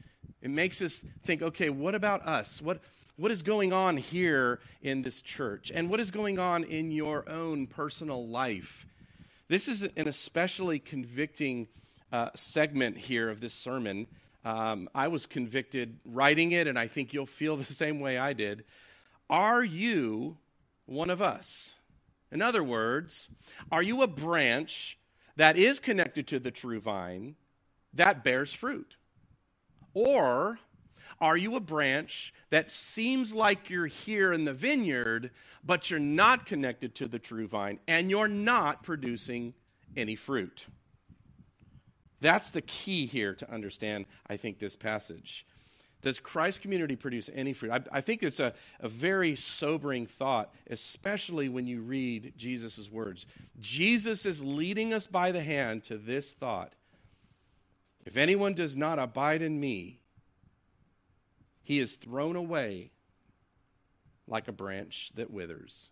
It 0.41 0.49
makes 0.49 0.81
us 0.81 1.03
think, 1.23 1.41
okay, 1.41 1.69
what 1.69 1.95
about 1.95 2.25
us? 2.27 2.61
What, 2.61 2.81
what 3.15 3.31
is 3.31 3.43
going 3.43 3.71
on 3.71 3.97
here 3.97 4.59
in 4.81 5.03
this 5.03 5.21
church? 5.21 5.71
And 5.73 5.89
what 5.89 5.99
is 5.99 6.11
going 6.11 6.39
on 6.39 6.63
in 6.63 6.91
your 6.91 7.29
own 7.29 7.67
personal 7.67 8.27
life? 8.27 8.87
This 9.47 9.67
is 9.67 9.83
an 9.83 10.07
especially 10.07 10.79
convicting 10.79 11.67
uh, 12.11 12.29
segment 12.33 12.97
here 12.97 13.29
of 13.29 13.39
this 13.39 13.53
sermon. 13.53 14.07
Um, 14.43 14.89
I 14.95 15.07
was 15.07 15.25
convicted 15.25 15.99
writing 16.05 16.51
it, 16.51 16.67
and 16.67 16.77
I 16.77 16.87
think 16.87 17.13
you'll 17.13 17.25
feel 17.25 17.55
the 17.57 17.65
same 17.65 17.99
way 17.99 18.17
I 18.17 18.33
did. 18.33 18.63
Are 19.29 19.63
you 19.63 20.37
one 20.85 21.09
of 21.09 21.21
us? 21.21 21.75
In 22.31 22.41
other 22.41 22.63
words, 22.63 23.29
are 23.71 23.83
you 23.83 24.01
a 24.01 24.07
branch 24.07 24.97
that 25.35 25.57
is 25.57 25.79
connected 25.79 26.27
to 26.27 26.39
the 26.39 26.51
true 26.51 26.79
vine 26.79 27.35
that 27.93 28.23
bears 28.23 28.53
fruit? 28.53 28.95
Or 29.93 30.59
are 31.21 31.37
you 31.37 31.55
a 31.55 31.59
branch 31.59 32.33
that 32.49 32.71
seems 32.71 33.33
like 33.33 33.69
you're 33.69 33.87
here 33.87 34.33
in 34.33 34.45
the 34.45 34.53
vineyard, 34.53 35.31
but 35.63 35.89
you're 35.89 35.99
not 35.99 36.45
connected 36.45 36.95
to 36.95 37.07
the 37.07 37.19
true 37.19 37.47
vine 37.47 37.79
and 37.87 38.09
you're 38.09 38.27
not 38.27 38.83
producing 38.83 39.53
any 39.95 40.15
fruit? 40.15 40.67
That's 42.19 42.51
the 42.51 42.61
key 42.61 43.05
here 43.05 43.35
to 43.35 43.51
understand, 43.51 44.05
I 44.27 44.37
think, 44.37 44.59
this 44.59 44.75
passage. 44.75 45.45
Does 46.01 46.19
Christ's 46.19 46.59
community 46.59 46.95
produce 46.95 47.29
any 47.33 47.53
fruit? 47.53 47.71
I, 47.71 47.81
I 47.91 48.01
think 48.01 48.23
it's 48.23 48.39
a, 48.39 48.53
a 48.79 48.89
very 48.89 49.35
sobering 49.35 50.05
thought, 50.05 50.53
especially 50.69 51.47
when 51.47 51.65
you 51.67 51.81
read 51.81 52.33
Jesus' 52.37 52.91
words. 52.91 53.25
Jesus 53.59 54.25
is 54.25 54.43
leading 54.43 54.93
us 54.93 55.07
by 55.07 55.31
the 55.31 55.43
hand 55.43 55.83
to 55.85 55.97
this 55.97 56.33
thought 56.33 56.73
If 58.05 58.17
anyone 58.17 58.53
does 58.53 58.75
not 58.75 58.99
abide 58.99 59.41
in 59.41 59.59
me, 59.59 59.99
he 61.61 61.79
is 61.79 61.95
thrown 61.95 62.35
away 62.35 62.91
like 64.27 64.47
a 64.47 64.51
branch 64.51 65.11
that 65.15 65.31
withers. 65.31 65.89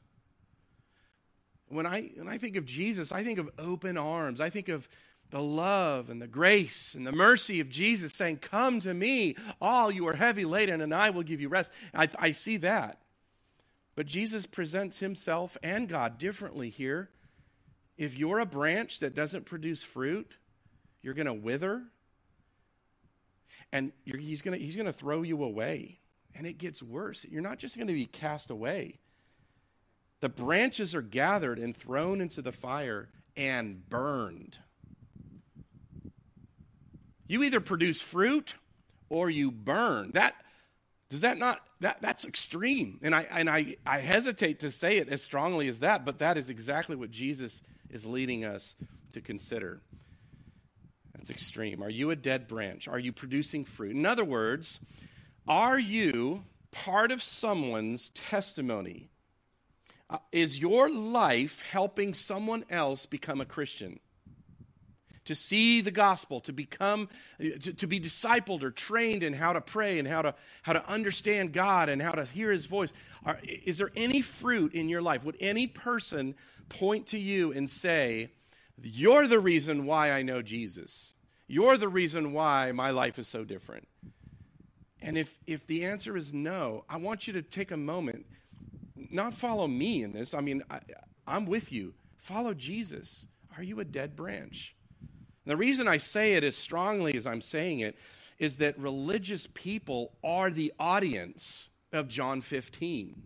When 1.68 1.86
I, 1.86 2.12
when 2.16 2.28
I 2.28 2.38
think 2.38 2.58
of 2.58 2.66
Jesus, 2.66 3.12
I 3.12 3.24
think 3.24 3.40
of 3.40 3.50
open 3.58 3.98
arms. 3.98 4.42
I 4.42 4.50
think 4.50 4.68
of 4.68 4.90
the 5.30 5.42
love 5.42 6.10
and 6.10 6.22
the 6.22 6.28
grace 6.28 6.94
and 6.94 7.08
the 7.08 7.14
mercy 7.14 7.62
of 7.62 7.70
Jesus 7.70 8.12
saying, 8.12 8.38
Come 8.38 8.82
to 8.82 8.94
me, 8.94 9.38
all 9.62 9.90
you 9.90 10.06
are 10.08 10.16
heavy 10.16 10.44
laden, 10.44 10.82
and 10.82 10.94
I 10.94 11.10
will 11.10 11.24
give 11.24 11.40
you 11.40 11.48
rest. 11.48 11.72
I, 11.94 12.10
I 12.20 12.32
see 12.34 12.58
that. 12.58 13.00
But 13.96 14.06
Jesus 14.06 14.46
presents 14.46 15.00
himself 15.00 15.58
and 15.64 15.88
God 15.88 16.18
differently 16.18 16.70
here. 16.70 17.10
If 17.98 18.18
you're 18.18 18.40
a 18.40 18.46
branch 18.46 19.00
that 19.00 19.16
doesn't 19.16 19.46
produce 19.46 19.84
fruit, 19.84 20.36
you're 21.02 21.14
going 21.14 21.28
to 21.28 21.34
wither 21.34 21.84
and 23.72 23.92
he's 24.06 24.42
going 24.42 24.60
he's 24.60 24.76
gonna 24.76 24.94
throw 24.94 25.22
you 25.22 25.44
away. 25.44 26.00
And 26.36 26.48
it 26.48 26.58
gets 26.58 26.82
worse. 26.82 27.26
You're 27.30 27.42
not 27.42 27.60
just 27.60 27.76
going 27.76 27.88
to 27.88 27.94
be 27.94 28.06
cast 28.06 28.50
away. 28.50 29.00
The 30.22 30.30
branches 30.30 30.96
are 30.96 31.02
gathered 31.02 31.60
and 31.60 31.76
thrown 31.76 32.22
into 32.22 32.42
the 32.42 32.52
fire 32.52 33.10
and 33.36 33.88
burned. 33.90 34.58
You 37.28 37.44
either 37.44 37.60
produce 37.60 38.00
fruit 38.02 38.56
or 39.10 39.30
you 39.30 39.52
burn. 39.52 40.12
That 40.14 40.36
does 41.10 41.22
that 41.22 41.38
not 41.38 41.60
that 41.82 41.98
that's 42.02 42.24
extreme. 42.24 43.00
And 43.02 43.16
I 43.16 43.28
and 43.30 43.50
I, 43.50 43.78
I 43.86 44.00
hesitate 44.00 44.60
to 44.62 44.72
say 44.72 44.98
it 44.98 45.10
as 45.10 45.22
strongly 45.22 45.68
as 45.68 45.80
that, 45.80 46.06
but 46.06 46.20
that 46.20 46.38
is 46.38 46.50
exactly 46.50 46.96
what 46.96 47.12
Jesus 47.12 47.62
is 47.90 48.06
leading 48.06 48.46
us 48.46 48.76
to 49.14 49.22
consider. 49.22 49.82
That's 51.14 51.30
extreme. 51.30 51.84
Are 51.84 51.90
you 51.90 52.12
a 52.12 52.16
dead 52.16 52.48
branch? 52.48 52.88
Are 52.88 53.00
you 53.00 53.12
producing 53.12 53.66
fruit? 53.66 53.96
In 53.96 54.06
other 54.06 54.24
words, 54.24 54.80
are 55.48 55.80
you 55.80 56.44
part 56.72 57.12
of 57.12 57.22
someone's 57.22 58.10
testimony? 58.10 59.10
Uh, 60.10 60.18
is 60.32 60.60
your 60.60 60.90
life 60.90 61.62
helping 61.72 62.14
someone 62.14 62.66
else 62.70 63.06
become 63.06 63.42
a 63.42 63.46
Christian? 63.46 64.00
To 65.26 65.36
see 65.36 65.82
the 65.82 65.92
gospel, 65.92 66.42
to 66.42 66.54
become, 66.54 67.08
to, 67.40 67.74
to, 67.74 67.88
be 67.88 68.00
discipled 68.00 68.64
or 68.64 68.72
trained 68.72 69.22
in 69.22 69.34
how 69.34 69.54
to 69.54 69.62
pray 69.62 70.00
and 70.00 70.08
how 70.08 70.24
to, 70.24 70.34
how 70.64 70.74
to 70.74 70.86
understand 70.90 71.54
God 71.54 71.90
and 71.90 72.02
how 72.02 72.12
to 72.12 72.26
hear 72.26 72.52
his 72.52 72.66
voice. 72.66 72.92
Are, 73.24 73.38
is 73.44 73.78
there 73.78 73.92
any 73.96 74.22
fruit 74.22 74.74
in 74.74 74.90
your 74.90 75.02
life? 75.02 75.24
Would 75.24 75.38
any 75.40 75.68
person 75.68 76.36
point 76.70 77.08
to 77.08 77.20
you 77.20 77.54
and 77.54 77.70
say, 77.70 78.32
you're 78.82 79.28
the 79.28 79.40
reason 79.40 79.86
why 79.86 80.12
I 80.12 80.22
know 80.22 80.42
Jesus. 80.42 81.16
You're 81.48 81.78
the 81.78 81.90
reason 81.90 82.34
why 82.34 82.72
my 82.72 82.92
life 82.92 83.20
is 83.20 83.28
so 83.28 83.44
different. 83.44 83.88
And 85.02 85.18
if, 85.18 85.38
if 85.48 85.66
the 85.68 85.86
answer 85.86 86.16
is 86.16 86.32
no, 86.32 86.86
I 86.88 86.98
want 86.98 87.28
you 87.28 87.34
to 87.34 87.42
take 87.42 87.72
a 87.72 87.78
moment, 87.78 88.26
not 88.96 89.34
follow 89.34 89.68
me 89.68 90.04
in 90.04 90.14
this. 90.14 90.34
I 90.34 90.42
mean, 90.42 90.64
I, 90.70 90.80
I'm 91.28 91.46
with 91.46 91.72
you. 91.72 91.94
Follow 92.18 92.54
Jesus. 92.54 93.28
Are 93.58 93.64
you 93.64 93.80
a 93.80 93.86
dead 93.86 94.16
branch? 94.16 94.76
And 95.00 95.52
the 95.52 95.58
reason 95.58 95.88
I 95.88 95.98
say 95.98 96.34
it 96.34 96.44
as 96.44 96.56
strongly 96.56 97.16
as 97.16 97.26
I'm 97.26 97.42
saying 97.42 97.80
it 97.80 97.98
is 98.38 98.58
that 98.58 98.78
religious 98.78 99.48
people 99.54 100.14
are 100.24 100.50
the 100.50 100.72
audience 100.80 101.70
of 101.92 102.08
John 102.08 102.42
15. 102.42 103.22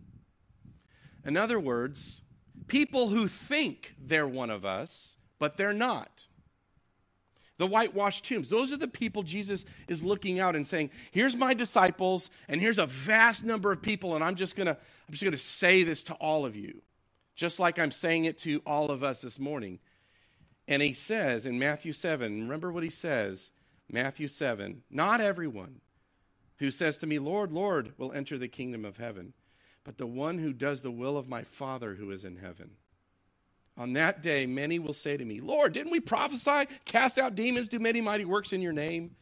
In 1.24 1.36
other 1.36 1.60
words, 1.60 2.22
people 2.66 3.08
who 3.08 3.28
think 3.28 3.94
they're 4.00 4.28
one 4.28 4.50
of 4.50 4.64
us 4.64 5.16
but 5.38 5.56
they're 5.56 5.72
not. 5.72 6.26
The 7.58 7.66
whitewashed 7.66 8.24
tombs, 8.24 8.50
those 8.50 8.72
are 8.72 8.76
the 8.76 8.88
people 8.88 9.22
Jesus 9.22 9.64
is 9.88 10.04
looking 10.04 10.38
out 10.38 10.54
and 10.54 10.66
saying, 10.66 10.90
Here's 11.10 11.34
my 11.34 11.54
disciples, 11.54 12.30
and 12.48 12.60
here's 12.60 12.78
a 12.78 12.86
vast 12.86 13.44
number 13.44 13.72
of 13.72 13.80
people, 13.80 14.14
and 14.14 14.22
I'm 14.22 14.36
just 14.36 14.56
gonna, 14.56 14.72
I'm 14.72 15.12
just 15.12 15.24
gonna 15.24 15.38
say 15.38 15.82
this 15.82 16.02
to 16.04 16.14
all 16.14 16.44
of 16.44 16.54
you, 16.54 16.82
just 17.34 17.58
like 17.58 17.78
I'm 17.78 17.92
saying 17.92 18.26
it 18.26 18.36
to 18.38 18.60
all 18.66 18.90
of 18.90 19.02
us 19.02 19.22
this 19.22 19.38
morning. 19.38 19.78
And 20.68 20.82
he 20.82 20.92
says 20.92 21.46
in 21.46 21.58
Matthew 21.58 21.92
7, 21.92 22.42
remember 22.42 22.72
what 22.72 22.82
he 22.82 22.90
says, 22.90 23.50
Matthew 23.90 24.28
7, 24.28 24.82
not 24.90 25.20
everyone 25.20 25.80
who 26.58 26.70
says 26.70 26.98
to 26.98 27.06
me, 27.06 27.18
Lord, 27.18 27.52
Lord, 27.52 27.92
will 27.98 28.12
enter 28.12 28.36
the 28.36 28.48
kingdom 28.48 28.84
of 28.84 28.96
heaven, 28.96 29.32
but 29.84 29.96
the 29.96 30.06
one 30.06 30.38
who 30.38 30.52
does 30.52 30.82
the 30.82 30.90
will 30.90 31.16
of 31.16 31.28
my 31.28 31.44
Father 31.44 31.94
who 31.94 32.10
is 32.10 32.24
in 32.24 32.36
heaven. 32.36 32.72
On 33.78 33.92
that 33.92 34.22
day, 34.22 34.46
many 34.46 34.78
will 34.78 34.94
say 34.94 35.16
to 35.16 35.24
me, 35.24 35.40
Lord, 35.40 35.74
didn't 35.74 35.92
we 35.92 36.00
prophesy, 36.00 36.66
cast 36.86 37.18
out 37.18 37.34
demons, 37.34 37.68
do 37.68 37.78
many 37.78 38.00
mighty 38.00 38.24
works 38.24 38.52
in 38.52 38.62
your 38.62 38.72
name? 38.72 39.16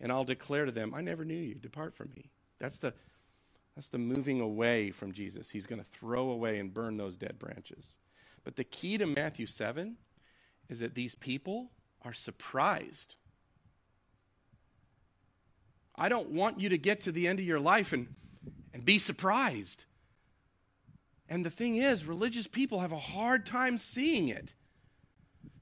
And 0.00 0.12
I'll 0.12 0.24
declare 0.24 0.66
to 0.66 0.72
them, 0.72 0.92
I 0.94 1.00
never 1.00 1.24
knew 1.24 1.34
you. 1.34 1.54
Depart 1.54 1.94
from 1.94 2.10
me. 2.10 2.30
That's 2.58 2.78
the, 2.78 2.92
that's 3.74 3.88
the 3.88 3.98
moving 3.98 4.40
away 4.40 4.90
from 4.90 5.12
Jesus. 5.12 5.50
He's 5.50 5.66
going 5.66 5.82
to 5.82 5.88
throw 5.88 6.30
away 6.30 6.58
and 6.58 6.74
burn 6.74 6.98
those 6.98 7.16
dead 7.16 7.38
branches. 7.38 7.96
But 8.44 8.56
the 8.56 8.64
key 8.64 8.98
to 8.98 9.06
Matthew 9.06 9.46
7 9.46 9.96
is 10.68 10.80
that 10.80 10.94
these 10.94 11.14
people 11.14 11.70
are 12.02 12.12
surprised. 12.12 13.16
I 15.96 16.10
don't 16.10 16.30
want 16.30 16.60
you 16.60 16.68
to 16.68 16.78
get 16.78 17.00
to 17.02 17.12
the 17.12 17.26
end 17.26 17.38
of 17.38 17.46
your 17.46 17.60
life 17.60 17.92
and, 17.92 18.08
and 18.74 18.84
be 18.84 18.98
surprised. 18.98 19.86
And 21.34 21.44
the 21.44 21.50
thing 21.50 21.74
is, 21.74 22.04
religious 22.04 22.46
people 22.46 22.78
have 22.78 22.92
a 22.92 22.96
hard 22.96 23.44
time 23.44 23.76
seeing 23.76 24.28
it. 24.28 24.54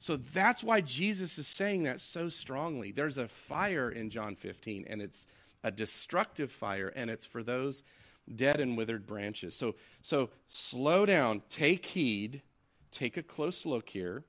So 0.00 0.16
that's 0.16 0.62
why 0.62 0.82
Jesus 0.82 1.38
is 1.38 1.46
saying 1.46 1.84
that 1.84 2.02
so 2.02 2.28
strongly. 2.28 2.92
There's 2.92 3.16
a 3.16 3.26
fire 3.26 3.88
in 3.90 4.10
John 4.10 4.36
15, 4.36 4.84
and 4.86 5.00
it's 5.00 5.26
a 5.64 5.70
destructive 5.70 6.52
fire, 6.52 6.92
and 6.94 7.08
it's 7.08 7.24
for 7.24 7.42
those 7.42 7.82
dead 8.36 8.60
and 8.60 8.76
withered 8.76 9.06
branches. 9.06 9.56
So, 9.56 9.74
so 10.02 10.28
slow 10.46 11.06
down, 11.06 11.40
take 11.48 11.86
heed, 11.86 12.42
take 12.90 13.16
a 13.16 13.22
close 13.22 13.64
look 13.64 13.88
here. 13.88 14.24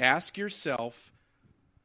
Ask 0.00 0.38
yourself, 0.38 1.12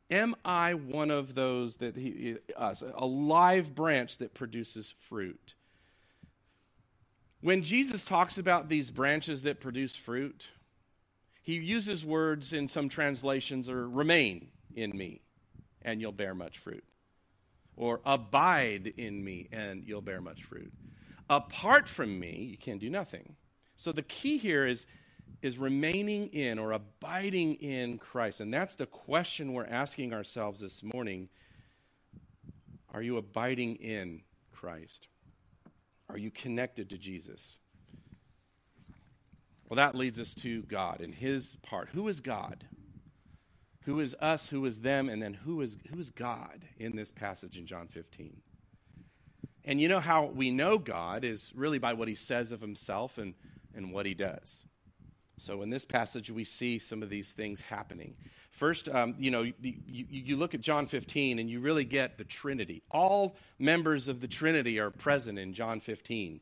am 0.10 0.36
I 0.46 0.74
one 0.74 1.12
of 1.12 1.36
those 1.36 1.76
that 1.78 1.98
he, 1.98 2.38
us, 2.56 2.82
a 2.96 3.06
live 3.06 3.76
branch 3.76 4.20
that 4.20 4.34
produces 4.34 4.96
fruit? 5.00 5.56
When 7.42 7.64
Jesus 7.64 8.06
talks 8.06 8.38
about 8.38 8.70
these 8.70 8.92
branches 8.92 9.42
that 9.44 9.60
produce 9.60 9.96
fruit, 9.96 10.52
he 11.42 11.56
uses 11.56 12.06
words 12.06 12.54
in 12.54 12.68
some 12.68 12.88
translations 12.88 13.68
or 13.68 13.90
remain 13.90 14.50
in 14.76 14.96
me 14.96 15.22
and 15.82 16.00
you'll 16.00 16.12
bear 16.12 16.36
much 16.36 16.60
fruit. 16.60 16.84
Or 17.76 18.00
abide 18.06 18.94
in 18.96 19.24
me 19.24 19.50
and 19.52 19.84
you'll 19.84 20.04
bear 20.04 20.22
much 20.22 20.44
fruit. 20.44 20.72
Apart 21.32 21.90
from 21.90 22.20
me 22.20 22.50
you 22.52 22.58
can 22.58 22.78
do 22.78 22.92
nothing. 22.92 23.36
So 23.76 23.92
the 23.92 24.04
key 24.04 24.38
here 24.38 24.68
is 24.68 24.86
is 25.42 25.58
remaining 25.58 26.28
in 26.28 26.60
or 26.60 26.74
abiding 26.74 27.56
in 27.56 27.98
christ. 27.98 28.42
And 28.42 28.54
that's 28.54 28.76
the 28.76 28.86
question 28.86 29.54
we're 29.54 29.66
asking 29.66 30.14
ourselves 30.14 30.62
this 30.62 30.84
morning. 30.84 31.30
Are 32.94 33.02
you 33.02 33.18
abiding 33.18 33.78
in 33.78 34.22
christ 34.52 35.08
are 36.12 36.18
you 36.18 36.32
connected 36.32 36.90
to 36.90 36.98
jesus 36.98 37.60
well, 39.72 39.78
that 39.78 39.96
leads 39.96 40.20
us 40.20 40.36
to 40.36 40.64
God 40.64 41.00
and 41.00 41.16
his 41.16 41.56
part. 41.62 41.92
Who 41.94 42.10
is 42.10 42.20
God? 42.20 42.66
Who 43.86 44.02
is 44.02 44.14
us? 44.20 44.50
Who 44.50 44.66
is 44.66 44.82
them? 44.82 45.08
And 45.08 45.22
then 45.22 45.34
who 45.34 45.62
is, 45.62 45.78
who 45.90 45.98
is 45.98 46.10
God 46.10 46.66
in 46.78 46.98
this 46.98 47.10
passage 47.10 47.58
in 47.58 47.66
John 47.66 47.88
15? 47.88 48.42
And 49.64 49.80
you 49.80 49.88
know 49.88 50.02
how 50.02 50.26
we 50.26 50.52
know 50.52 50.78
God 50.78 51.24
is 51.24 51.54
really 51.56 51.78
by 51.78 51.94
what 51.94 52.10
he 52.10 52.16
says 52.16 52.52
of 52.52 52.60
himself 52.60 53.18
and, 53.18 53.34
and 53.74 53.94
what 53.94 54.06
he 54.06 54.14
does. 54.14 54.66
So 55.42 55.64
in 55.64 55.72
this 55.72 55.86
passage, 55.86 56.30
we 56.30 56.44
see 56.44 56.78
some 56.78 57.02
of 57.02 57.10
these 57.10 57.32
things 57.32 57.62
happening. 57.62 58.14
First, 58.52 58.88
um, 58.88 59.16
you 59.18 59.32
know, 59.32 59.42
you, 59.42 59.54
you, 59.88 60.38
look 60.38 60.54
at 60.54 60.62
John 60.62 60.86
15 60.86 61.40
and 61.40 61.50
you 61.50 61.60
really 61.60 61.84
get 61.84 62.20
the 62.20 62.24
Trinity. 62.24 62.84
All 62.92 63.36
members 63.58 64.08
of 64.08 64.22
the 64.22 64.28
Trinity 64.28 64.80
are 64.80 64.92
present 64.92 65.40
in 65.40 65.54
John 65.54 65.80
15. 65.80 66.42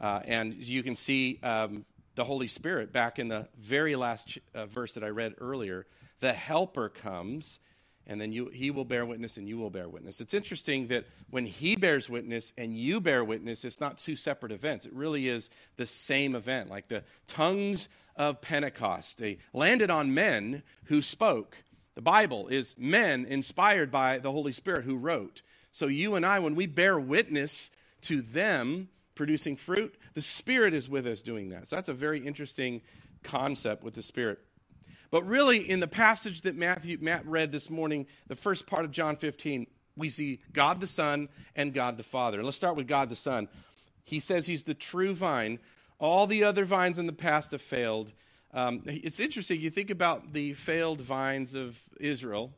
Uh, 0.00 0.20
and 0.24 0.54
you 0.54 0.82
can 0.82 0.94
see 0.94 1.38
um, 1.42 1.84
the 2.14 2.24
Holy 2.24 2.48
Spirit 2.48 2.94
back 2.94 3.18
in 3.18 3.28
the 3.28 3.46
very 3.58 3.94
last 3.94 4.38
uh, 4.54 4.64
verse 4.64 4.92
that 4.92 5.04
I 5.04 5.08
read 5.08 5.34
earlier. 5.38 5.86
The 6.20 6.32
Helper 6.32 6.88
comes, 6.88 7.58
and 8.06 8.20
then 8.20 8.32
you, 8.32 8.48
he 8.48 8.70
will 8.70 8.84
bear 8.84 9.06
witness, 9.06 9.36
and 9.36 9.48
you 9.48 9.58
will 9.58 9.70
bear 9.70 9.88
witness. 9.88 10.20
It's 10.20 10.34
interesting 10.34 10.88
that 10.88 11.06
when 11.30 11.46
he 11.46 11.76
bears 11.76 12.08
witness 12.08 12.52
and 12.56 12.76
you 12.76 13.00
bear 13.00 13.24
witness, 13.24 13.64
it's 13.64 13.80
not 13.80 13.98
two 13.98 14.16
separate 14.16 14.52
events. 14.52 14.86
It 14.86 14.92
really 14.92 15.28
is 15.28 15.50
the 15.76 15.86
same 15.86 16.34
event, 16.34 16.70
like 16.70 16.88
the 16.88 17.04
tongues 17.26 17.88
of 18.16 18.40
Pentecost. 18.40 19.18
They 19.18 19.38
landed 19.52 19.90
on 19.90 20.14
men 20.14 20.62
who 20.84 21.02
spoke. 21.02 21.56
The 21.94 22.02
Bible 22.02 22.48
is 22.48 22.74
men 22.78 23.24
inspired 23.24 23.90
by 23.90 24.18
the 24.18 24.32
Holy 24.32 24.52
Spirit 24.52 24.84
who 24.84 24.96
wrote. 24.96 25.42
So 25.72 25.86
you 25.86 26.14
and 26.14 26.24
I, 26.26 26.38
when 26.40 26.54
we 26.54 26.66
bear 26.66 26.98
witness 26.98 27.70
to 28.02 28.20
them, 28.20 28.88
producing 29.14 29.56
fruit. 29.56 29.96
The 30.14 30.22
Spirit 30.22 30.74
is 30.74 30.88
with 30.88 31.06
us 31.06 31.22
doing 31.22 31.50
that. 31.50 31.68
So 31.68 31.76
that's 31.76 31.88
a 31.88 31.94
very 31.94 32.24
interesting 32.24 32.82
concept 33.22 33.82
with 33.82 33.94
the 33.94 34.02
Spirit. 34.02 34.38
But 35.14 35.28
really, 35.28 35.58
in 35.58 35.78
the 35.78 35.86
passage 35.86 36.40
that 36.40 36.56
Matthew, 36.56 36.98
Matt 37.00 37.24
read 37.24 37.52
this 37.52 37.70
morning, 37.70 38.08
the 38.26 38.34
first 38.34 38.66
part 38.66 38.84
of 38.84 38.90
John 38.90 39.14
15, 39.14 39.68
we 39.96 40.10
see 40.10 40.40
God 40.52 40.80
the 40.80 40.88
Son 40.88 41.28
and 41.54 41.72
God 41.72 41.96
the 41.96 42.02
Father. 42.02 42.38
And 42.38 42.44
let's 42.44 42.56
start 42.56 42.74
with 42.74 42.88
God 42.88 43.10
the 43.10 43.14
Son. 43.14 43.46
He 44.02 44.18
says 44.18 44.48
he's 44.48 44.64
the 44.64 44.74
true 44.74 45.14
vine. 45.14 45.60
All 46.00 46.26
the 46.26 46.42
other 46.42 46.64
vines 46.64 46.98
in 46.98 47.06
the 47.06 47.12
past 47.12 47.52
have 47.52 47.62
failed. 47.62 48.10
Um, 48.52 48.82
it's 48.86 49.20
interesting. 49.20 49.60
You 49.60 49.70
think 49.70 49.88
about 49.88 50.32
the 50.32 50.54
failed 50.54 51.00
vines 51.00 51.54
of 51.54 51.78
Israel 52.00 52.52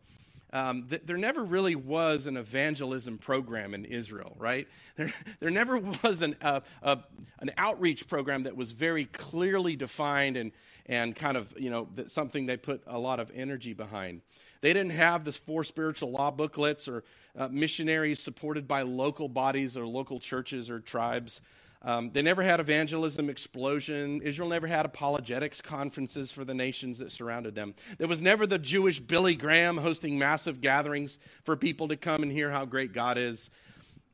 um, 0.53 0.87
th- 0.89 1.03
there 1.05 1.17
never 1.17 1.43
really 1.43 1.75
was 1.75 2.27
an 2.27 2.37
evangelism 2.37 3.19
program 3.19 3.75
in 3.75 3.85
Israel, 3.85 4.37
right? 4.39 4.69
There, 4.97 5.13
there 5.41 5.51
never 5.51 5.79
was 5.79 6.23
an, 6.23 6.37
uh, 6.41 6.61
an 6.83 7.51
outreach 7.57 8.09
program 8.09 8.45
that 8.45 8.57
was 8.57 8.73
very 8.73 9.07
clearly 9.07 9.77
defined 9.77 10.37
and, 10.37 10.53
and 10.87 11.15
kind 11.15 11.37
of, 11.37 11.53
you 11.59 11.71
know, 11.71 11.89
something 12.07 12.47
they 12.47 12.57
put 12.57 12.83
a 12.87 12.99
lot 12.99 13.21
of 13.21 13.31
energy 13.35 13.73
behind. 13.73 14.23
They 14.61 14.73
didn't 14.73 14.93
have 14.93 15.25
this 15.25 15.37
four 15.37 15.65
spiritual 15.65 16.13
law 16.13 16.31
booklets 16.31 16.89
or 16.89 17.05
uh, 17.37 17.49
missionaries 17.49 18.23
supported 18.23 18.67
by 18.67 18.83
local 18.83 19.29
bodies 19.29 19.77
or 19.77 19.87
local 19.87 20.19
churches 20.19 20.71
or 20.71 20.81
tribes. 20.81 21.41
Um, 21.87 22.11
they 22.13 22.21
never 22.21 22.43
had 22.43 22.59
evangelism 22.59 23.31
explosion. 23.31 24.21
Israel 24.23 24.49
never 24.49 24.67
had 24.67 24.85
apologetics 24.85 25.61
conferences 25.61 26.33
for 26.33 26.45
the 26.45 26.53
nations 26.53 26.99
that 26.99 27.13
surrounded 27.13 27.55
them. 27.55 27.77
There 27.97 28.09
was 28.09 28.21
never 28.21 28.45
the 28.45 28.59
Jewish 28.59 28.99
Billy 28.99 29.37
Graham 29.37 29.79
hosting 29.79 30.19
massive 30.19 30.61
gatherings 30.61 31.21
for 31.45 31.57
people 31.57 31.87
to 31.87 31.97
come 31.97 32.25
and 32.25 32.33
hear 32.33 32.51
how 32.51 32.65
great 32.65 32.93
God 32.93 33.19
is. 33.19 33.51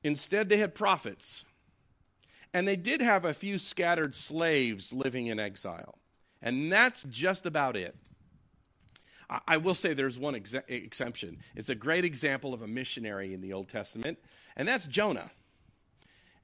Instead, 0.04 0.50
they 0.50 0.58
had 0.58 0.74
prophets. 0.74 1.46
And 2.52 2.68
they 2.68 2.76
did 2.76 3.00
have 3.00 3.24
a 3.24 3.32
few 3.32 3.56
scattered 3.56 4.14
slaves 4.14 4.92
living 4.92 5.28
in 5.28 5.40
exile. 5.40 5.98
And 6.42 6.70
that's 6.70 7.04
just 7.04 7.46
about 7.46 7.74
it. 7.74 7.96
I, 9.30 9.40
I 9.48 9.56
will 9.56 9.74
say 9.74 9.94
there's 9.94 10.18
one 10.18 10.34
ex- 10.34 10.54
exemption. 10.68 11.38
It's 11.56 11.70
a 11.70 11.74
great 11.74 12.04
example 12.04 12.52
of 12.52 12.60
a 12.60 12.66
missionary 12.66 13.32
in 13.32 13.40
the 13.40 13.54
Old 13.54 13.70
Testament, 13.70 14.18
and 14.56 14.68
that's 14.68 14.84
Jonah 14.84 15.30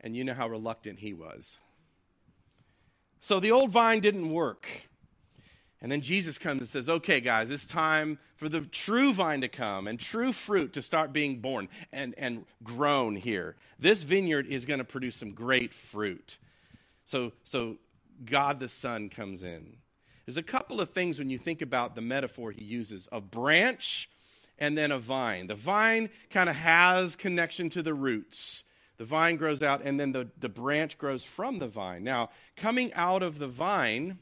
and 0.09 0.17
you 0.17 0.25
know 0.25 0.33
how 0.33 0.49
reluctant 0.49 1.01
he 1.01 1.13
was. 1.13 1.59
So 3.21 3.41
the 3.41 3.53
old 3.53 3.71
vine 3.71 4.01
didn't 4.01 4.31
work. 4.31 4.67
And 5.83 5.93
then 5.93 6.01
Jesus 6.01 6.39
comes 6.39 6.61
and 6.61 6.69
says, 6.69 6.89
Okay, 6.89 7.21
guys, 7.21 7.51
it's 7.51 7.67
time 7.67 8.19
for 8.37 8.49
the 8.49 8.63
true 8.63 9.13
vine 9.13 9.43
to 9.43 9.49
come 9.49 9.87
and 9.87 10.01
true 10.01 10.33
fruit 10.33 10.73
to 10.73 10.81
start 10.81 11.13
being 11.13 11.41
born 11.41 11.69
and, 11.93 12.15
and 12.17 12.47
grown 12.65 13.17
here. 13.17 13.55
This 13.79 14.03
vineyard 14.03 14.47
is 14.47 14.65
going 14.65 14.79
to 14.79 14.85
produce 14.85 15.17
some 15.17 15.33
great 15.33 15.75
fruit. 15.75 16.39
So, 17.05 17.33
so 17.45 17.77
God 18.25 18.61
the 18.61 18.69
Son 18.71 19.11
comes 19.11 19.43
in. 19.43 19.77
There's 20.25 20.39
a 20.39 20.43
couple 20.43 20.81
of 20.81 20.89
things 20.89 21.19
when 21.19 21.29
you 21.29 21.37
think 21.37 21.61
about 21.61 21.95
the 21.95 22.01
metaphor 22.01 22.51
he 22.51 22.65
uses 22.65 23.11
a 23.13 23.21
branch 23.21 24.09
and 24.59 24.77
then 24.77 24.91
a 24.91 24.99
vine. 24.99 25.49
The 25.49 25.55
vine 25.55 26.09
kind 26.31 26.49
of 26.49 26.57
has 26.57 27.15
connection 27.15 27.69
to 27.71 27.83
the 27.83 27.93
roots. 27.93 28.65
The 28.99 29.05
vine 29.05 29.37
grows 29.37 29.63
out, 29.63 29.83
and 29.83 29.99
then 29.99 30.13
the, 30.13 30.29
the 30.39 30.49
branch 30.49 30.99
grows 30.99 31.23
from 31.25 31.61
the 31.61 31.69
vine. 31.69 32.03
Now, 32.03 32.31
coming 32.57 32.93
out 32.95 33.23
of 33.23 33.39
the 33.39 33.47
vine, 33.47 34.19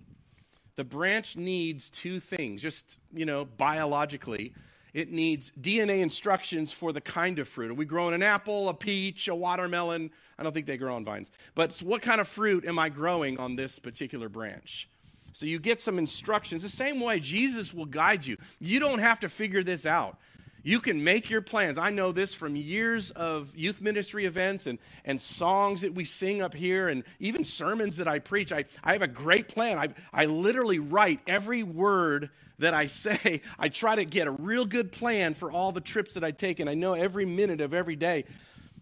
the 0.76 0.84
branch 0.84 1.36
needs 1.36 1.88
two 1.88 2.20
things, 2.20 2.60
just, 2.60 2.98
you 3.12 3.24
know, 3.24 3.46
biologically. 3.46 4.52
It 4.92 5.10
needs 5.10 5.50
DNA 5.60 6.00
instructions 6.00 6.72
for 6.72 6.92
the 6.92 7.00
kind 7.00 7.38
of 7.38 7.48
fruit. 7.48 7.70
Are 7.70 7.74
we 7.74 7.86
growing 7.86 8.14
an 8.14 8.22
apple, 8.22 8.68
a 8.68 8.74
peach, 8.74 9.28
a 9.28 9.34
watermelon? 9.34 10.10
I 10.38 10.42
don't 10.42 10.52
think 10.52 10.66
they 10.66 10.76
grow 10.76 10.94
on 10.94 11.04
vines. 11.04 11.30
But 11.54 11.76
what 11.78 12.02
kind 12.02 12.20
of 12.20 12.28
fruit 12.28 12.66
am 12.66 12.78
I 12.78 12.90
growing 12.90 13.38
on 13.38 13.56
this 13.56 13.78
particular 13.78 14.28
branch? 14.28 14.88
So 15.32 15.44
you 15.44 15.58
get 15.58 15.82
some 15.82 15.98
instructions. 15.98 16.62
The 16.62 16.70
same 16.70 17.00
way 17.00 17.20
Jesus 17.20 17.74
will 17.74 17.84
guide 17.84 18.26
you. 18.26 18.38
You 18.58 18.80
don't 18.80 19.00
have 19.00 19.20
to 19.20 19.28
figure 19.28 19.62
this 19.62 19.84
out. 19.84 20.18
You 20.66 20.80
can 20.80 21.04
make 21.04 21.30
your 21.30 21.42
plans. 21.42 21.78
I 21.78 21.90
know 21.90 22.10
this 22.10 22.34
from 22.34 22.56
years 22.56 23.12
of 23.12 23.54
youth 23.54 23.80
ministry 23.80 24.26
events 24.26 24.66
and, 24.66 24.80
and 25.04 25.20
songs 25.20 25.82
that 25.82 25.94
we 25.94 26.04
sing 26.04 26.42
up 26.42 26.54
here 26.54 26.88
and 26.88 27.04
even 27.20 27.44
sermons 27.44 27.98
that 27.98 28.08
I 28.08 28.18
preach. 28.18 28.50
I, 28.50 28.64
I 28.82 28.94
have 28.94 29.02
a 29.02 29.06
great 29.06 29.46
plan. 29.46 29.78
I, 29.78 29.90
I 30.12 30.24
literally 30.24 30.80
write 30.80 31.20
every 31.28 31.62
word 31.62 32.30
that 32.58 32.74
I 32.74 32.88
say. 32.88 33.42
I 33.60 33.68
try 33.68 33.94
to 33.94 34.04
get 34.04 34.26
a 34.26 34.32
real 34.32 34.66
good 34.66 34.90
plan 34.90 35.34
for 35.34 35.52
all 35.52 35.70
the 35.70 35.80
trips 35.80 36.14
that 36.14 36.24
I 36.24 36.32
take, 36.32 36.58
and 36.58 36.68
I 36.68 36.74
know 36.74 36.94
every 36.94 37.26
minute 37.26 37.60
of 37.60 37.72
every 37.72 37.94
day. 37.94 38.24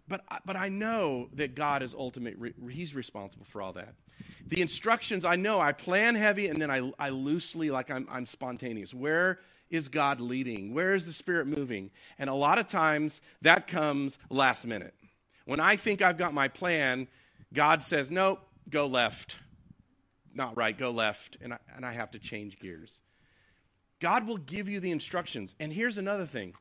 But, 0.09 0.25
but 0.47 0.57
I 0.57 0.71
know 0.71 1.29
that 1.35 1.55
God 1.55 1.83
is 1.83 1.93
ultimate, 1.93 2.39
He's 2.67 2.95
responsible 2.95 3.45
for 3.45 3.61
all 3.61 3.75
that. 3.75 3.93
The 4.49 4.63
instructions, 4.63 5.27
I 5.27 5.37
know 5.37 5.61
I 5.61 5.73
plan 5.73 6.15
heavy 6.15 6.47
and 6.47 6.63
then 6.63 6.71
I, 6.71 6.91
I 6.99 7.11
loosely, 7.11 7.71
like 7.71 7.91
I'm, 7.91 8.09
I'm 8.11 8.25
spontaneous. 8.25 8.95
Where 8.95 9.41
is 9.71 9.89
God 9.89 10.21
leading? 10.21 10.73
Where 10.75 10.95
is 10.95 11.07
the 11.07 11.13
Spirit 11.13 11.47
moving? 11.47 11.91
And 12.19 12.31
a 12.31 12.35
lot 12.35 12.59
of 12.59 12.67
times 12.67 13.21
that 13.43 13.67
comes 13.67 14.19
last 14.31 14.67
minute. 14.67 14.95
When 15.45 15.61
I 15.61 15.77
think 15.77 16.03
I've 16.03 16.19
got 16.19 16.33
my 16.33 16.49
plan, 16.49 17.09
God 17.53 17.83
says, 17.83 18.11
nope, 18.11 18.41
go 18.69 18.87
left. 18.87 19.39
Not 20.35 20.57
right, 20.57 20.77
go 20.77 20.91
left. 20.91 21.37
And 21.41 21.55
I, 21.55 21.59
and 21.77 21.85
I 21.85 21.93
have 21.93 22.11
to 22.13 22.19
change 22.19 22.59
gears. 22.59 23.01
God 24.01 24.27
will 24.27 24.37
give 24.37 24.69
you 24.69 24.81
the 24.81 24.91
instructions. 24.91 25.55
And 25.61 25.73
here's 25.73 25.99
another 25.99 26.27
thing 26.27 26.55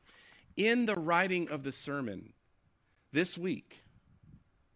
in 0.56 0.86
the 0.86 0.94
writing 0.94 1.50
of 1.50 1.62
the 1.62 1.72
sermon 1.72 2.32
this 3.12 3.36
week, 3.38 3.82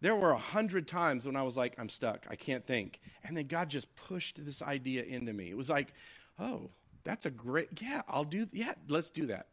there 0.01 0.15
were 0.15 0.31
a 0.31 0.37
hundred 0.37 0.87
times 0.87 1.25
when 1.25 1.35
I 1.35 1.43
was 1.43 1.57
like, 1.57 1.75
I'm 1.77 1.89
stuck, 1.89 2.25
I 2.29 2.35
can't 2.35 2.65
think. 2.65 2.99
And 3.23 3.35
then 3.35 3.47
God 3.47 3.69
just 3.69 3.93
pushed 3.95 4.43
this 4.43 4.61
idea 4.61 5.03
into 5.03 5.33
me. 5.33 5.49
It 5.49 5.57
was 5.57 5.69
like, 5.69 5.93
oh, 6.39 6.69
that's 7.03 7.25
a 7.25 7.31
great, 7.31 7.81
yeah, 7.81 8.01
I'll 8.07 8.23
do, 8.23 8.47
yeah, 8.51 8.73
let's 8.87 9.09
do 9.09 9.27
that. 9.27 9.47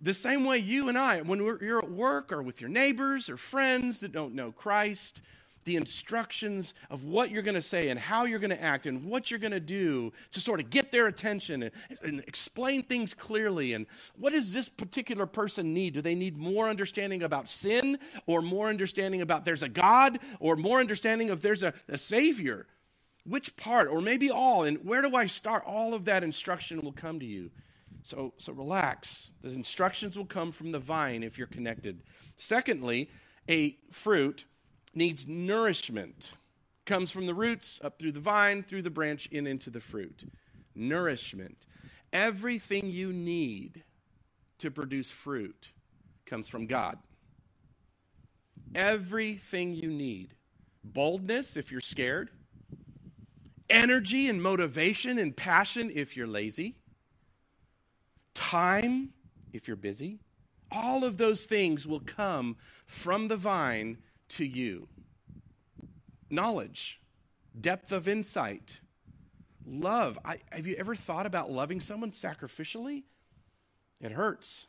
The 0.00 0.14
same 0.14 0.44
way 0.44 0.58
you 0.58 0.88
and 0.88 0.96
I, 0.96 1.20
when 1.20 1.38
you're 1.40 1.78
at 1.78 1.90
work 1.90 2.32
or 2.32 2.42
with 2.42 2.60
your 2.60 2.70
neighbors 2.70 3.28
or 3.28 3.36
friends 3.36 4.00
that 4.00 4.12
don't 4.12 4.34
know 4.34 4.50
Christ, 4.50 5.20
the 5.64 5.76
instructions 5.76 6.74
of 6.88 7.04
what 7.04 7.30
you're 7.30 7.42
going 7.42 7.54
to 7.54 7.62
say 7.62 7.90
and 7.90 8.00
how 8.00 8.24
you're 8.24 8.38
going 8.38 8.50
to 8.50 8.62
act 8.62 8.86
and 8.86 9.04
what 9.04 9.30
you're 9.30 9.40
going 9.40 9.52
to 9.52 9.60
do 9.60 10.12
to 10.32 10.40
sort 10.40 10.58
of 10.58 10.70
get 10.70 10.90
their 10.90 11.06
attention 11.06 11.64
and, 11.64 11.72
and, 12.02 12.20
explain 12.20 12.82
things 12.82 13.12
clearly. 13.12 13.74
And 13.74 13.86
what 14.16 14.32
does 14.32 14.52
this 14.52 14.68
particular 14.68 15.26
person 15.26 15.74
need? 15.74 15.94
Do 15.94 16.00
they 16.00 16.14
need 16.14 16.36
more 16.38 16.68
understanding 16.68 17.22
about 17.22 17.48
sin 17.48 17.98
or 18.26 18.40
more 18.40 18.68
understanding 18.68 19.20
about 19.20 19.44
there's 19.44 19.62
a 19.62 19.68
God 19.68 20.18
or 20.38 20.56
more 20.56 20.80
understanding 20.80 21.30
of 21.30 21.42
there's 21.42 21.62
a, 21.62 21.74
a 21.88 21.98
Savior? 21.98 22.66
Which 23.24 23.56
part, 23.56 23.88
or 23.88 24.00
maybe 24.00 24.30
all, 24.30 24.64
and 24.64 24.78
where 24.84 25.02
do 25.02 25.14
I 25.14 25.26
start? 25.26 25.62
All 25.66 25.94
of 25.94 26.06
that 26.06 26.24
instruction 26.24 26.80
will 26.80 26.92
come 26.92 27.20
to 27.20 27.26
you. 27.26 27.50
So, 28.02 28.32
so 28.38 28.52
relax. 28.52 29.32
The 29.42 29.50
instructions 29.50 30.16
will 30.16 30.26
come 30.26 30.52
from 30.52 30.72
the 30.72 30.78
vine 30.78 31.22
if 31.22 31.36
you're 31.36 31.46
connected. 31.46 32.02
Secondly, 32.36 33.10
a 33.48 33.76
fruit 33.90 34.46
needs 34.94 35.26
nourishment. 35.26 36.32
Comes 36.86 37.10
from 37.10 37.26
the 37.26 37.34
roots, 37.34 37.80
up 37.84 37.98
through 37.98 38.12
the 38.12 38.20
vine, 38.20 38.62
through 38.62 38.82
the 38.82 38.90
branch, 38.90 39.26
in 39.26 39.46
into 39.46 39.70
the 39.70 39.80
fruit. 39.80 40.24
Nourishment. 40.74 41.66
Everything 42.12 42.90
you 42.90 43.12
need 43.12 43.84
to 44.58 44.70
produce 44.70 45.10
fruit 45.10 45.72
comes 46.26 46.48
from 46.48 46.66
God. 46.66 46.98
Everything 48.74 49.74
you 49.74 49.90
need. 49.90 50.34
Boldness 50.82 51.56
if 51.56 51.70
you're 51.70 51.80
scared, 51.80 52.30
energy 53.70 54.28
and 54.28 54.42
motivation 54.42 55.18
and 55.18 55.36
passion 55.36 55.90
if 55.94 56.16
you're 56.16 56.26
lazy, 56.26 56.76
time 58.34 59.12
if 59.52 59.66
you're 59.66 59.76
busy. 59.76 60.20
All 60.72 61.04
of 61.04 61.18
those 61.18 61.46
things 61.46 61.86
will 61.86 62.00
come 62.00 62.56
from 62.86 63.28
the 63.28 63.36
vine 63.36 63.98
to 64.30 64.44
you 64.44 64.88
knowledge, 66.30 67.00
depth 67.60 67.92
of 67.92 68.08
insight, 68.08 68.80
love. 69.66 70.18
I, 70.24 70.38
have 70.52 70.66
you 70.66 70.76
ever 70.76 70.94
thought 70.94 71.26
about 71.26 71.50
loving 71.50 71.80
someone 71.80 72.12
sacrificially? 72.12 73.02
It 74.00 74.12
hurts. 74.12 74.66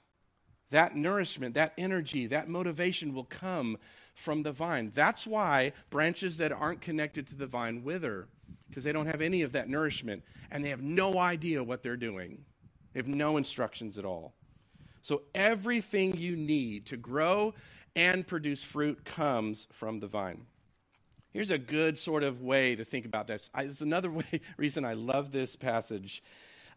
That 0.72 0.96
nourishment, 0.96 1.54
that 1.56 1.74
energy, 1.78 2.28
that 2.28 2.50
motivation 2.50 3.14
will 3.14 3.26
come 3.26 3.78
from 4.14 4.44
the 4.44 4.52
vine. 4.52 4.92
That's 4.94 5.28
why 5.28 5.74
branches 5.90 6.38
that 6.38 6.52
aren't 6.52 6.82
connected 6.82 7.28
to 7.28 7.36
the 7.36 7.46
vine 7.46 7.84
wither, 7.84 8.28
because 8.72 8.86
they 8.86 8.94
don't 8.94 9.06
have 9.06 9.22
any 9.22 9.42
of 9.42 9.52
that 9.52 9.70
nourishment 9.70 10.24
and 10.50 10.64
they 10.64 10.70
have 10.70 10.82
no 10.82 11.18
idea 11.18 11.62
what 11.62 11.84
they're 11.84 11.98
doing. 11.98 12.46
They 12.94 13.00
have 13.00 13.08
no 13.08 13.38
instructions 13.38 13.98
at 13.98 14.06
all. 14.06 14.34
So, 15.02 15.24
everything 15.36 16.16
you 16.18 16.36
need 16.36 16.86
to 16.88 16.98
grow 16.98 17.54
and 17.96 18.26
produce 18.26 18.64
fruit 18.64 19.04
comes 19.04 19.68
from 19.72 20.00
the 20.00 20.08
vine. 20.08 20.46
Here's 21.32 21.50
a 21.50 21.58
good 21.58 21.98
sort 21.98 22.24
of 22.24 22.42
way 22.42 22.76
to 22.76 22.86
think 22.86 23.06
about 23.06 23.28
this. 23.28 23.50
I, 23.54 23.64
it's 23.64 23.82
another 23.82 24.12
way, 24.12 24.42
reason 24.58 24.86
I 24.86 24.94
love 24.94 25.32
this 25.32 25.56
passage. 25.56 26.24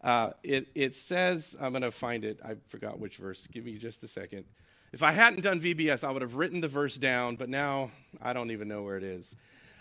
Uh, 0.03 0.31
it, 0.43 0.67
it 0.75 0.95
says, 0.95 1.55
I'm 1.59 1.71
going 1.71 1.81
to 1.81 1.91
find 1.91 2.23
it. 2.23 2.39
I 2.43 2.55
forgot 2.67 2.99
which 2.99 3.17
verse. 3.17 3.47
Give 3.47 3.65
me 3.65 3.77
just 3.77 4.03
a 4.03 4.07
second. 4.07 4.45
If 4.93 5.03
I 5.03 5.11
hadn't 5.11 5.41
done 5.41 5.59
VBS, 5.59 6.03
I 6.03 6.11
would 6.11 6.21
have 6.21 6.35
written 6.35 6.61
the 6.61 6.67
verse 6.67 6.95
down, 6.95 7.35
but 7.35 7.49
now 7.49 7.91
I 8.21 8.33
don't 8.33 8.51
even 8.51 8.67
know 8.67 8.83
where 8.83 8.97
it 8.97 9.03
is. 9.03 9.35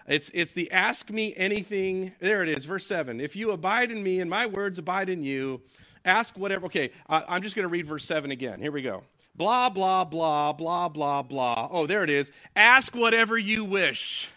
It's, 0.06 0.30
it's 0.34 0.52
the 0.52 0.70
ask 0.70 1.08
me 1.10 1.32
anything. 1.36 2.12
There 2.20 2.42
it 2.42 2.48
is, 2.50 2.66
verse 2.66 2.86
7. 2.86 3.20
If 3.20 3.36
you 3.36 3.52
abide 3.52 3.90
in 3.90 4.02
me 4.02 4.20
and 4.20 4.28
my 4.28 4.46
words 4.46 4.78
abide 4.78 5.08
in 5.08 5.22
you, 5.22 5.62
ask 6.04 6.36
whatever. 6.36 6.66
Okay, 6.66 6.90
I'm 7.08 7.42
just 7.42 7.56
going 7.56 7.64
to 7.64 7.70
read 7.70 7.86
verse 7.86 8.04
7 8.04 8.30
again. 8.30 8.60
Here 8.60 8.72
we 8.72 8.82
go. 8.82 9.04
Blah, 9.34 9.70
blah, 9.70 10.04
blah, 10.04 10.52
blah, 10.52 10.88
blah, 10.88 11.22
blah. 11.22 11.68
Oh, 11.70 11.86
there 11.86 12.04
it 12.04 12.10
is. 12.10 12.30
Ask 12.54 12.94
whatever 12.94 13.38
you 13.38 13.64
wish. 13.64 14.28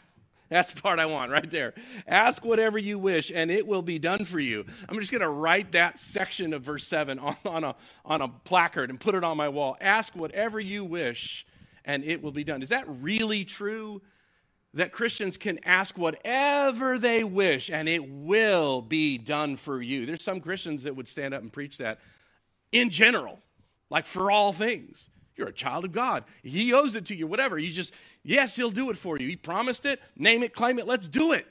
That's 0.50 0.74
the 0.74 0.82
part 0.82 1.00
I 1.00 1.06
want 1.06 1.32
right 1.32 1.50
there. 1.52 1.74
Ask 2.08 2.46
whatever 2.46 2.78
you 2.78 2.98
wish, 2.98 3.32
and 3.36 3.52
it 3.52 3.68
will 3.68 3.82
be 3.82 4.00
done 4.00 4.24
for 4.24 4.40
you. 4.40 4.66
I'm 4.88 4.98
just 5.00 5.12
going 5.12 5.22
to 5.22 5.30
write 5.30 5.74
that 5.74 6.00
section 6.00 6.54
of 6.54 6.62
verse 6.62 6.88
7 6.88 7.20
on, 7.20 7.36
on, 7.46 7.64
a, 7.66 7.76
on 8.06 8.22
a 8.22 8.30
placard 8.30 8.90
and 8.90 9.00
put 9.00 9.16
it 9.16 9.24
on 9.26 9.36
my 9.36 9.50
wall. 9.50 9.76
Ask 9.82 10.16
whatever 10.16 10.60
you 10.60 10.86
wish, 10.86 11.46
and 11.84 12.06
it 12.06 12.24
will 12.24 12.32
be 12.32 12.46
done. 12.46 12.64
Is 12.64 12.70
that 12.70 12.86
really 12.88 13.44
true? 13.44 14.02
That 14.78 14.92
Christians 14.92 15.38
can 15.38 15.60
ask 15.64 15.98
whatever 15.98 16.98
they 16.98 17.24
wish, 17.24 17.70
and 17.70 17.90
it 17.90 18.08
will 18.10 18.82
be 18.82 19.18
done 19.18 19.58
for 19.58 19.82
you. 19.82 20.06
There's 20.06 20.24
some 20.24 20.40
Christians 20.40 20.84
that 20.84 20.96
would 20.96 21.08
stand 21.08 21.34
up 21.34 21.42
and 21.42 21.52
preach 21.52 21.78
that 21.80 22.00
in 22.72 22.90
general 22.90 23.40
like 23.90 24.06
for 24.06 24.32
all 24.32 24.54
things. 24.54 25.10
You're 25.36 25.50
a 25.50 25.54
child 25.54 25.86
of 25.86 25.92
God. 25.92 26.24
He 26.42 26.74
owes 26.74 26.96
it 26.96 27.06
to 27.06 27.16
you, 27.16 27.28
whatever. 27.28 27.60
You 27.60 27.72
just, 27.72 27.94
yes, 28.24 28.56
He'll 28.56 28.72
do 28.72 28.90
it 28.90 28.98
for 28.98 29.18
you. 29.18 29.28
He 29.28 29.36
promised 29.36 29.86
it, 29.86 30.02
name 30.16 30.44
it, 30.44 30.54
claim 30.54 30.80
it, 30.80 30.88
let's 30.88 31.08
do 31.08 31.34
it. 31.34 31.46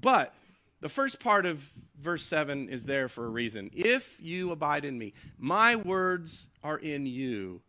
But 0.00 0.34
the 0.80 0.88
first 0.88 1.20
part 1.20 1.46
of 1.46 1.68
verse 2.00 2.24
7 2.24 2.68
is 2.68 2.84
there 2.84 3.08
for 3.08 3.24
a 3.24 3.28
reason. 3.28 3.70
If 3.72 4.18
you 4.20 4.52
abide 4.52 4.84
in 4.84 4.98
me, 4.98 5.14
my 5.38 5.76
words 5.76 6.48
are 6.62 6.78
in 6.78 7.06
you. 7.06 7.60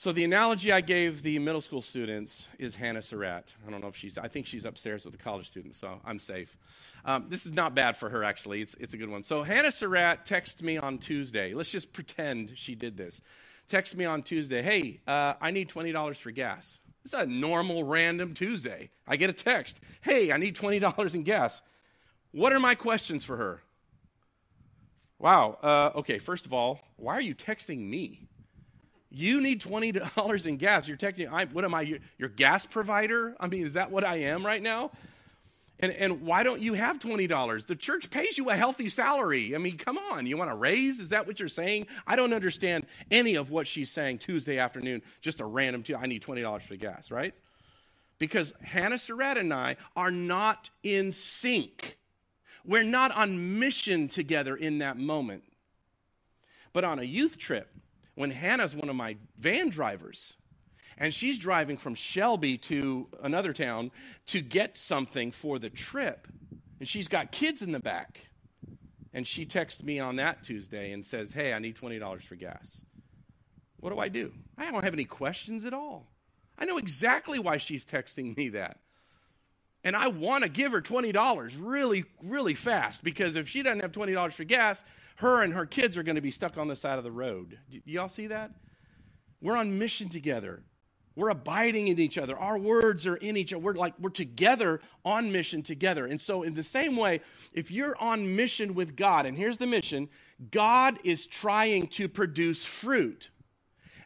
So 0.00 0.12
the 0.12 0.24
analogy 0.24 0.72
I 0.72 0.80
gave 0.80 1.22
the 1.22 1.38
middle 1.40 1.60
school 1.60 1.82
students 1.82 2.48
is 2.58 2.74
Hannah 2.74 3.02
Surratt. 3.02 3.52
I 3.66 3.70
don't 3.70 3.82
know 3.82 3.88
if 3.88 3.96
she's, 3.96 4.16
I 4.16 4.28
think 4.28 4.46
she's 4.46 4.64
upstairs 4.64 5.04
with 5.04 5.12
the 5.12 5.22
college 5.22 5.46
students, 5.46 5.76
so 5.76 6.00
I'm 6.06 6.18
safe. 6.18 6.56
Um, 7.04 7.26
this 7.28 7.44
is 7.44 7.52
not 7.52 7.74
bad 7.74 7.98
for 7.98 8.08
her, 8.08 8.24
actually. 8.24 8.62
It's, 8.62 8.74
it's 8.80 8.94
a 8.94 8.96
good 8.96 9.10
one. 9.10 9.24
So 9.24 9.42
Hannah 9.42 9.70
Surratt 9.70 10.24
texted 10.24 10.62
me 10.62 10.78
on 10.78 10.96
Tuesday. 10.96 11.52
Let's 11.52 11.70
just 11.70 11.92
pretend 11.92 12.54
she 12.56 12.74
did 12.74 12.96
this. 12.96 13.20
Text 13.68 13.94
me 13.94 14.06
on 14.06 14.22
Tuesday, 14.22 14.62
hey, 14.62 15.00
uh, 15.06 15.34
I 15.38 15.50
need 15.50 15.68
$20 15.68 16.16
for 16.16 16.30
gas. 16.30 16.78
It's 17.04 17.12
a 17.12 17.26
normal, 17.26 17.84
random 17.84 18.32
Tuesday. 18.32 18.88
I 19.06 19.16
get 19.16 19.28
a 19.28 19.34
text, 19.34 19.80
hey, 20.00 20.32
I 20.32 20.38
need 20.38 20.56
$20 20.56 21.14
in 21.14 21.24
gas. 21.24 21.60
What 22.32 22.54
are 22.54 22.60
my 22.60 22.74
questions 22.74 23.22
for 23.22 23.36
her? 23.36 23.60
Wow. 25.18 25.58
Uh, 25.62 25.90
okay, 25.96 26.18
first 26.18 26.46
of 26.46 26.54
all, 26.54 26.80
why 26.96 27.12
are 27.12 27.20
you 27.20 27.34
texting 27.34 27.80
me? 27.80 28.29
You 29.10 29.40
need 29.40 29.60
$20 29.60 30.46
in 30.46 30.56
gas. 30.56 30.86
You're 30.86 30.96
texting, 30.96 31.30
I, 31.30 31.46
what 31.46 31.64
am 31.64 31.74
I, 31.74 31.82
your, 31.82 31.98
your 32.18 32.28
gas 32.28 32.64
provider? 32.64 33.34
I 33.40 33.48
mean, 33.48 33.66
is 33.66 33.74
that 33.74 33.90
what 33.90 34.04
I 34.04 34.16
am 34.16 34.46
right 34.46 34.62
now? 34.62 34.92
And, 35.80 35.92
and 35.92 36.22
why 36.22 36.42
don't 36.42 36.60
you 36.60 36.74
have 36.74 36.98
$20? 36.98 37.66
The 37.66 37.74
church 37.74 38.10
pays 38.10 38.36
you 38.36 38.50
a 38.50 38.54
healthy 38.54 38.88
salary. 38.88 39.54
I 39.54 39.58
mean, 39.58 39.78
come 39.78 39.98
on. 40.12 40.26
You 40.26 40.36
want 40.36 40.50
a 40.50 40.54
raise? 40.54 41.00
Is 41.00 41.08
that 41.08 41.26
what 41.26 41.40
you're 41.40 41.48
saying? 41.48 41.86
I 42.06 42.16
don't 42.16 42.32
understand 42.32 42.86
any 43.10 43.34
of 43.34 43.50
what 43.50 43.66
she's 43.66 43.90
saying 43.90 44.18
Tuesday 44.18 44.58
afternoon, 44.58 45.02
just 45.22 45.40
a 45.40 45.44
random, 45.44 45.82
two, 45.82 45.96
I 45.96 46.06
need 46.06 46.22
$20 46.22 46.62
for 46.62 46.76
gas, 46.76 47.10
right? 47.10 47.34
Because 48.18 48.52
Hannah 48.62 48.98
Surratt 48.98 49.38
and 49.38 49.52
I 49.52 49.76
are 49.96 50.10
not 50.10 50.68
in 50.82 51.12
sync. 51.12 51.96
We're 52.64 52.82
not 52.84 53.10
on 53.16 53.58
mission 53.58 54.08
together 54.08 54.54
in 54.54 54.78
that 54.78 54.98
moment. 54.98 55.44
But 56.74 56.84
on 56.84 56.98
a 56.98 57.04
youth 57.04 57.38
trip, 57.38 57.74
when 58.20 58.30
Hannah's 58.30 58.76
one 58.76 58.90
of 58.90 58.96
my 58.96 59.16
van 59.38 59.70
drivers, 59.70 60.36
and 60.98 61.14
she's 61.14 61.38
driving 61.38 61.78
from 61.78 61.94
Shelby 61.94 62.58
to 62.58 63.08
another 63.22 63.54
town 63.54 63.90
to 64.26 64.42
get 64.42 64.76
something 64.76 65.32
for 65.32 65.58
the 65.58 65.70
trip. 65.70 66.28
And 66.78 66.86
she's 66.86 67.08
got 67.08 67.32
kids 67.32 67.62
in 67.62 67.72
the 67.72 67.80
back. 67.80 68.26
And 69.14 69.26
she 69.26 69.46
texts 69.46 69.82
me 69.82 69.98
on 69.98 70.16
that 70.16 70.42
Tuesday 70.42 70.92
and 70.92 71.04
says, 71.04 71.32
Hey, 71.32 71.54
I 71.54 71.58
need 71.60 71.76
$20 71.76 72.22
for 72.22 72.36
gas. 72.36 72.82
What 73.78 73.90
do 73.90 73.98
I 73.98 74.08
do? 74.08 74.32
I 74.58 74.70
don't 74.70 74.84
have 74.84 74.92
any 74.92 75.06
questions 75.06 75.64
at 75.64 75.72
all. 75.72 76.06
I 76.58 76.66
know 76.66 76.76
exactly 76.76 77.38
why 77.38 77.56
she's 77.56 77.86
texting 77.86 78.36
me 78.36 78.50
that. 78.50 78.80
And 79.82 79.96
I 79.96 80.08
want 80.08 80.44
to 80.44 80.50
give 80.50 80.72
her 80.72 80.82
$20 80.82 81.56
really, 81.58 82.04
really 82.22 82.54
fast 82.54 83.02
because 83.02 83.36
if 83.36 83.48
she 83.48 83.62
doesn't 83.62 83.80
have 83.80 83.92
$20 83.92 84.32
for 84.32 84.44
gas, 84.44 84.84
her 85.16 85.42
and 85.42 85.54
her 85.54 85.66
kids 85.66 85.96
are 85.96 86.02
going 86.02 86.16
to 86.16 86.20
be 86.20 86.30
stuck 86.30 86.58
on 86.58 86.68
the 86.68 86.76
side 86.76 86.98
of 86.98 87.04
the 87.04 87.12
road. 87.12 87.58
Do 87.70 87.80
y'all 87.84 88.08
see 88.08 88.26
that? 88.26 88.50
We're 89.40 89.56
on 89.56 89.78
mission 89.78 90.08
together. 90.08 90.62
We're 91.16 91.30
abiding 91.30 91.88
in 91.88 91.98
each 91.98 92.18
other. 92.18 92.36
Our 92.38 92.58
words 92.58 93.06
are 93.06 93.16
in 93.16 93.36
each 93.36 93.52
other. 93.52 93.62
We're 93.62 93.74
like 93.74 93.94
we're 93.98 94.10
together 94.10 94.80
on 95.04 95.32
mission 95.32 95.62
together. 95.62 96.06
And 96.06 96.20
so 96.20 96.42
in 96.42 96.54
the 96.54 96.62
same 96.62 96.96
way, 96.96 97.20
if 97.52 97.70
you're 97.70 97.96
on 97.98 98.36
mission 98.36 98.74
with 98.74 98.96
God, 98.96 99.26
and 99.26 99.36
here's 99.36 99.58
the 99.58 99.66
mission, 99.66 100.08
God 100.50 100.98
is 101.04 101.26
trying 101.26 101.88
to 101.88 102.08
produce 102.08 102.64
fruit. 102.64 103.30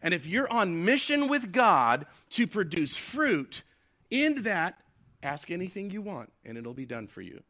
And 0.03 0.15
if 0.15 0.27
you're 0.27 0.51
on 0.53 0.85
mission 0.85 1.29
with 1.29 1.53
God 1.53 2.07
to 2.31 2.47
produce 2.47 2.97
fruit, 2.97 3.63
in 4.11 4.43
that 4.43 4.79
ask 5.25 5.51
anything 5.51 5.91
you 5.91 6.03
want 6.03 6.33
and 6.45 6.59
it'll 6.59 6.75
be 6.75 6.87
done 6.87 7.07
for 7.07 7.23
you. 7.23 7.43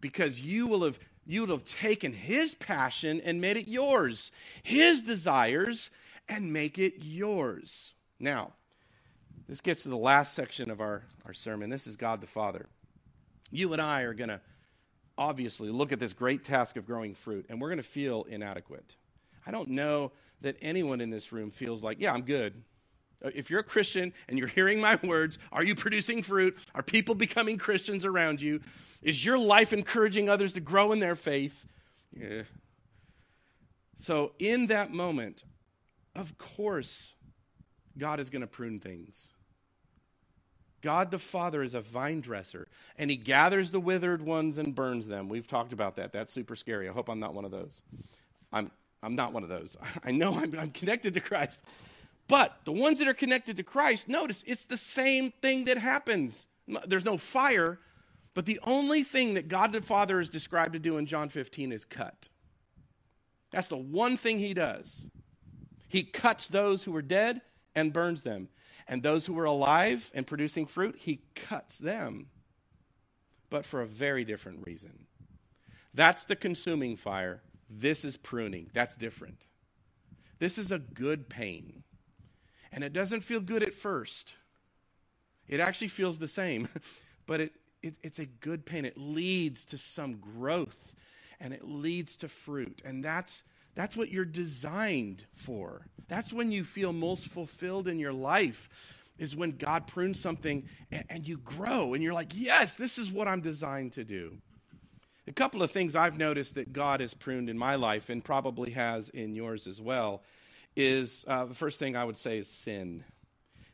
Because 0.00 0.40
you 0.40 0.66
will 0.66 0.84
have 0.84 0.98
you 1.26 1.40
would 1.40 1.50
have 1.50 1.64
taken 1.64 2.12
his 2.12 2.54
passion 2.54 3.20
and 3.24 3.40
made 3.40 3.56
it 3.56 3.66
yours, 3.66 4.30
his 4.62 5.00
desires 5.02 5.90
and 6.28 6.52
make 6.52 6.78
it 6.78 7.02
yours. 7.02 7.94
Now, 8.20 8.52
this 9.48 9.60
gets 9.60 9.82
to 9.82 9.88
the 9.88 9.96
last 9.96 10.34
section 10.34 10.70
of 10.70 10.80
our, 10.80 11.02
our 11.24 11.34
sermon. 11.34 11.70
This 11.70 11.86
is 11.86 11.96
God 11.96 12.20
the 12.20 12.26
Father. 12.26 12.66
You 13.50 13.72
and 13.72 13.80
I 13.80 14.02
are 14.02 14.14
going 14.14 14.28
to 14.28 14.40
obviously 15.16 15.70
look 15.70 15.92
at 15.92 16.00
this 16.00 16.12
great 16.12 16.44
task 16.44 16.76
of 16.76 16.86
growing 16.86 17.14
fruit, 17.14 17.46
and 17.48 17.60
we're 17.60 17.68
going 17.68 17.76
to 17.78 17.82
feel 17.82 18.24
inadequate. 18.24 18.96
I 19.46 19.50
don't 19.50 19.70
know 19.70 20.12
that 20.40 20.56
anyone 20.60 21.00
in 21.00 21.10
this 21.10 21.32
room 21.32 21.50
feels 21.50 21.82
like, 21.82 22.00
yeah, 22.00 22.12
I'm 22.12 22.22
good. 22.22 22.54
Uh, 23.24 23.30
if 23.34 23.50
you're 23.50 23.60
a 23.60 23.64
Christian 23.64 24.12
and 24.28 24.38
you're 24.38 24.48
hearing 24.48 24.80
my 24.80 24.98
words, 25.02 25.38
are 25.50 25.64
you 25.64 25.74
producing 25.74 26.22
fruit? 26.22 26.56
Are 26.74 26.82
people 26.82 27.14
becoming 27.14 27.56
Christians 27.56 28.04
around 28.04 28.42
you? 28.42 28.60
Is 29.02 29.24
your 29.24 29.38
life 29.38 29.72
encouraging 29.72 30.28
others 30.28 30.52
to 30.54 30.60
grow 30.60 30.92
in 30.92 31.00
their 31.00 31.16
faith? 31.16 31.64
Yeah. 32.12 32.42
So, 33.98 34.32
in 34.38 34.66
that 34.66 34.92
moment, 34.92 35.44
of 36.14 36.36
course, 36.36 37.14
God 37.96 38.20
is 38.20 38.30
going 38.30 38.42
to 38.42 38.46
prune 38.46 38.80
things. 38.80 39.32
God 40.82 41.10
the 41.10 41.18
Father 41.18 41.62
is 41.62 41.74
a 41.74 41.80
vine 41.80 42.20
dresser, 42.20 42.68
and 42.98 43.10
He 43.10 43.16
gathers 43.16 43.70
the 43.70 43.80
withered 43.80 44.20
ones 44.20 44.58
and 44.58 44.74
burns 44.74 45.06
them. 45.06 45.28
We've 45.28 45.46
talked 45.46 45.72
about 45.72 45.96
that. 45.96 46.12
That's 46.12 46.32
super 46.32 46.56
scary. 46.56 46.88
I 46.88 46.92
hope 46.92 47.08
I'm 47.08 47.20
not 47.20 47.34
one 47.34 47.46
of 47.46 47.50
those. 47.50 47.82
I'm, 48.52 48.70
I'm 49.02 49.14
not 49.14 49.32
one 49.32 49.42
of 49.42 49.48
those. 49.48 49.76
I 50.04 50.10
know 50.10 50.34
I'm, 50.34 50.54
I'm 50.58 50.70
connected 50.70 51.14
to 51.14 51.20
Christ. 51.20 51.62
But 52.26 52.60
the 52.64 52.72
ones 52.72 52.98
that 52.98 53.08
are 53.08 53.14
connected 53.14 53.56
to 53.58 53.62
Christ, 53.62 54.08
notice 54.08 54.42
it's 54.46 54.64
the 54.64 54.76
same 54.76 55.30
thing 55.42 55.66
that 55.66 55.78
happens. 55.78 56.48
There's 56.86 57.04
no 57.04 57.18
fire, 57.18 57.78
but 58.32 58.46
the 58.46 58.60
only 58.64 59.02
thing 59.02 59.34
that 59.34 59.48
God 59.48 59.72
the 59.72 59.82
Father 59.82 60.20
is 60.20 60.30
described 60.30 60.72
to 60.72 60.78
do 60.78 60.96
in 60.96 61.06
John 61.06 61.28
15 61.28 61.72
is 61.72 61.84
cut. 61.84 62.28
That's 63.50 63.66
the 63.66 63.76
one 63.76 64.16
thing 64.16 64.38
He 64.38 64.54
does. 64.54 65.08
He 65.86 66.02
cuts 66.02 66.48
those 66.48 66.84
who 66.84 66.96
are 66.96 67.02
dead 67.02 67.42
and 67.74 67.92
burns 67.92 68.22
them. 68.22 68.48
And 68.86 69.02
those 69.02 69.26
who 69.26 69.38
are 69.38 69.44
alive 69.44 70.10
and 70.14 70.26
producing 70.26 70.66
fruit, 70.66 70.96
he 70.98 71.22
cuts 71.34 71.78
them. 71.78 72.26
But 73.50 73.64
for 73.64 73.80
a 73.80 73.86
very 73.86 74.24
different 74.24 74.66
reason. 74.66 75.06
That's 75.94 76.24
the 76.24 76.36
consuming 76.36 76.96
fire. 76.96 77.42
This 77.70 78.04
is 78.04 78.16
pruning. 78.16 78.70
That's 78.74 78.96
different. 78.96 79.46
This 80.38 80.58
is 80.58 80.70
a 80.70 80.78
good 80.78 81.28
pain. 81.28 81.84
And 82.74 82.82
it 82.82 82.92
doesn't 82.92 83.20
feel 83.20 83.38
good 83.38 83.62
at 83.62 83.72
first. 83.72 84.34
It 85.46 85.60
actually 85.60 85.88
feels 85.88 86.18
the 86.18 86.26
same, 86.26 86.68
but 87.26 87.40
it, 87.40 87.52
it, 87.82 87.94
it's 88.02 88.18
a 88.18 88.26
good 88.26 88.66
pain. 88.66 88.84
It 88.84 88.98
leads 88.98 89.64
to 89.66 89.78
some 89.78 90.16
growth 90.16 90.92
and 91.38 91.54
it 91.54 91.64
leads 91.64 92.16
to 92.16 92.28
fruit. 92.28 92.82
And 92.84 93.02
that's 93.02 93.44
that's 93.76 93.96
what 93.96 94.10
you're 94.10 94.24
designed 94.24 95.24
for. 95.34 95.86
That's 96.08 96.32
when 96.32 96.52
you 96.52 96.62
feel 96.64 96.92
most 96.92 97.26
fulfilled 97.26 97.88
in 97.88 97.98
your 97.98 98.12
life, 98.12 98.68
is 99.18 99.34
when 99.34 99.52
God 99.52 99.88
prunes 99.88 100.20
something 100.20 100.68
and, 100.92 101.04
and, 101.08 101.28
you 101.28 101.38
grow 101.38 101.92
and 101.92 102.02
you're 102.02 102.14
like, 102.14 102.30
yes, 102.34 102.76
this 102.76 102.98
is 102.98 103.10
what 103.10 103.26
I'm 103.26 103.40
designed 103.40 103.92
to 103.94 104.04
do. 104.04 104.38
A 105.26 105.32
couple 105.32 105.60
of 105.60 105.72
things 105.72 105.96
I've 105.96 106.18
noticed 106.18 106.54
that 106.54 106.72
God 106.72 107.00
has 107.00 107.14
pruned 107.14 107.50
in 107.50 107.58
my 107.58 107.74
life 107.74 108.10
and 108.10 108.22
probably 108.22 108.70
has 108.72 109.08
in 109.08 109.34
yours 109.34 109.66
as 109.66 109.80
well 109.80 110.22
is 110.76 111.24
uh, 111.28 111.44
the 111.44 111.54
first 111.54 111.78
thing 111.78 111.96
I 111.96 112.04
would 112.04 112.16
say 112.16 112.38
is 112.38 112.48
sin. 112.48 113.04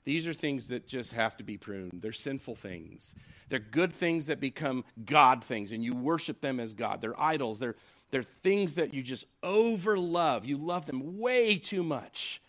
These 0.04 0.26
are 0.26 0.34
things 0.34 0.68
that 0.68 0.88
just 0.88 1.12
have 1.12 1.36
to 1.36 1.44
be 1.44 1.56
pruned. 1.56 2.00
They're 2.02 2.12
sinful 2.12 2.56
things. 2.56 3.14
They're 3.48 3.58
good 3.58 3.92
things 3.92 4.26
that 4.26 4.40
become 4.40 4.84
God 5.04 5.44
things, 5.44 5.72
and 5.72 5.84
you 5.84 5.94
worship 5.94 6.40
them 6.40 6.58
as 6.58 6.74
God. 6.74 7.00
They're 7.00 7.20
idols. 7.20 7.58
They're 7.58 7.76
they're 8.10 8.22
things 8.22 8.74
that 8.74 8.92
you 8.92 9.02
just 9.02 9.24
over 9.42 9.96
love. 9.96 10.44
You 10.44 10.56
love 10.56 10.86
them 10.86 11.18
way 11.18 11.58
too 11.58 11.82
much. 11.82 12.42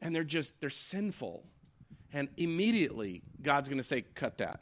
And 0.00 0.14
they're 0.14 0.24
just, 0.24 0.58
they're 0.60 0.70
sinful. 0.70 1.44
And 2.12 2.28
immediately, 2.36 3.22
God's 3.42 3.68
going 3.68 3.78
to 3.78 3.84
say, 3.84 4.02
cut 4.14 4.38
that. 4.38 4.60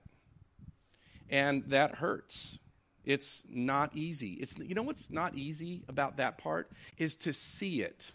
And 1.29 1.65
that 1.69 1.97
hurts. 1.97 2.59
It's 3.05 3.45
not 3.49 3.95
easy. 3.95 4.35
It's, 4.35 4.59
you 4.59 4.75
know 4.75 4.83
what's 4.83 5.11
not 5.11 5.35
easy 5.35 5.83
about 5.89 6.17
that 6.19 6.39
part? 6.39 6.71
Is 6.99 7.17
to 7.17 7.33
see 7.33 7.83
it. 7.83 8.11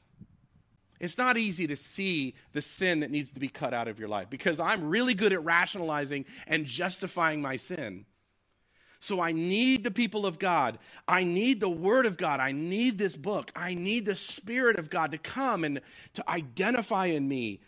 It's 0.99 1.17
not 1.17 1.37
easy 1.37 1.67
to 1.67 1.75
see 1.75 2.35
the 2.53 2.61
sin 2.61 3.01
that 3.01 3.11
needs 3.11 3.31
to 3.31 3.39
be 3.39 3.49
cut 3.49 3.73
out 3.73 3.87
of 3.87 3.99
your 3.99 4.07
life 4.07 4.29
because 4.29 4.59
I'm 4.59 4.89
really 4.89 5.13
good 5.13 5.33
at 5.33 5.43
rationalizing 5.43 6.25
and 6.47 6.65
justifying 6.65 7.41
my 7.41 7.57
sin. 7.57 8.05
So 8.99 9.19
I 9.19 9.33
need 9.33 9.83
the 9.83 9.91
people 9.91 10.25
of 10.25 10.39
God. 10.39 10.79
I 11.07 11.23
need 11.23 11.59
the 11.59 11.69
Word 11.69 12.05
of 12.05 12.17
God. 12.17 12.39
I 12.39 12.53
need 12.53 12.97
this 12.97 13.15
book. 13.15 13.51
I 13.55 13.75
need 13.75 14.05
the 14.05 14.15
Spirit 14.15 14.77
of 14.77 14.89
God 14.89 15.11
to 15.11 15.17
come 15.17 15.63
and 15.63 15.81
to 16.15 16.29
identify 16.29 17.05
in 17.07 17.27
me 17.27 17.59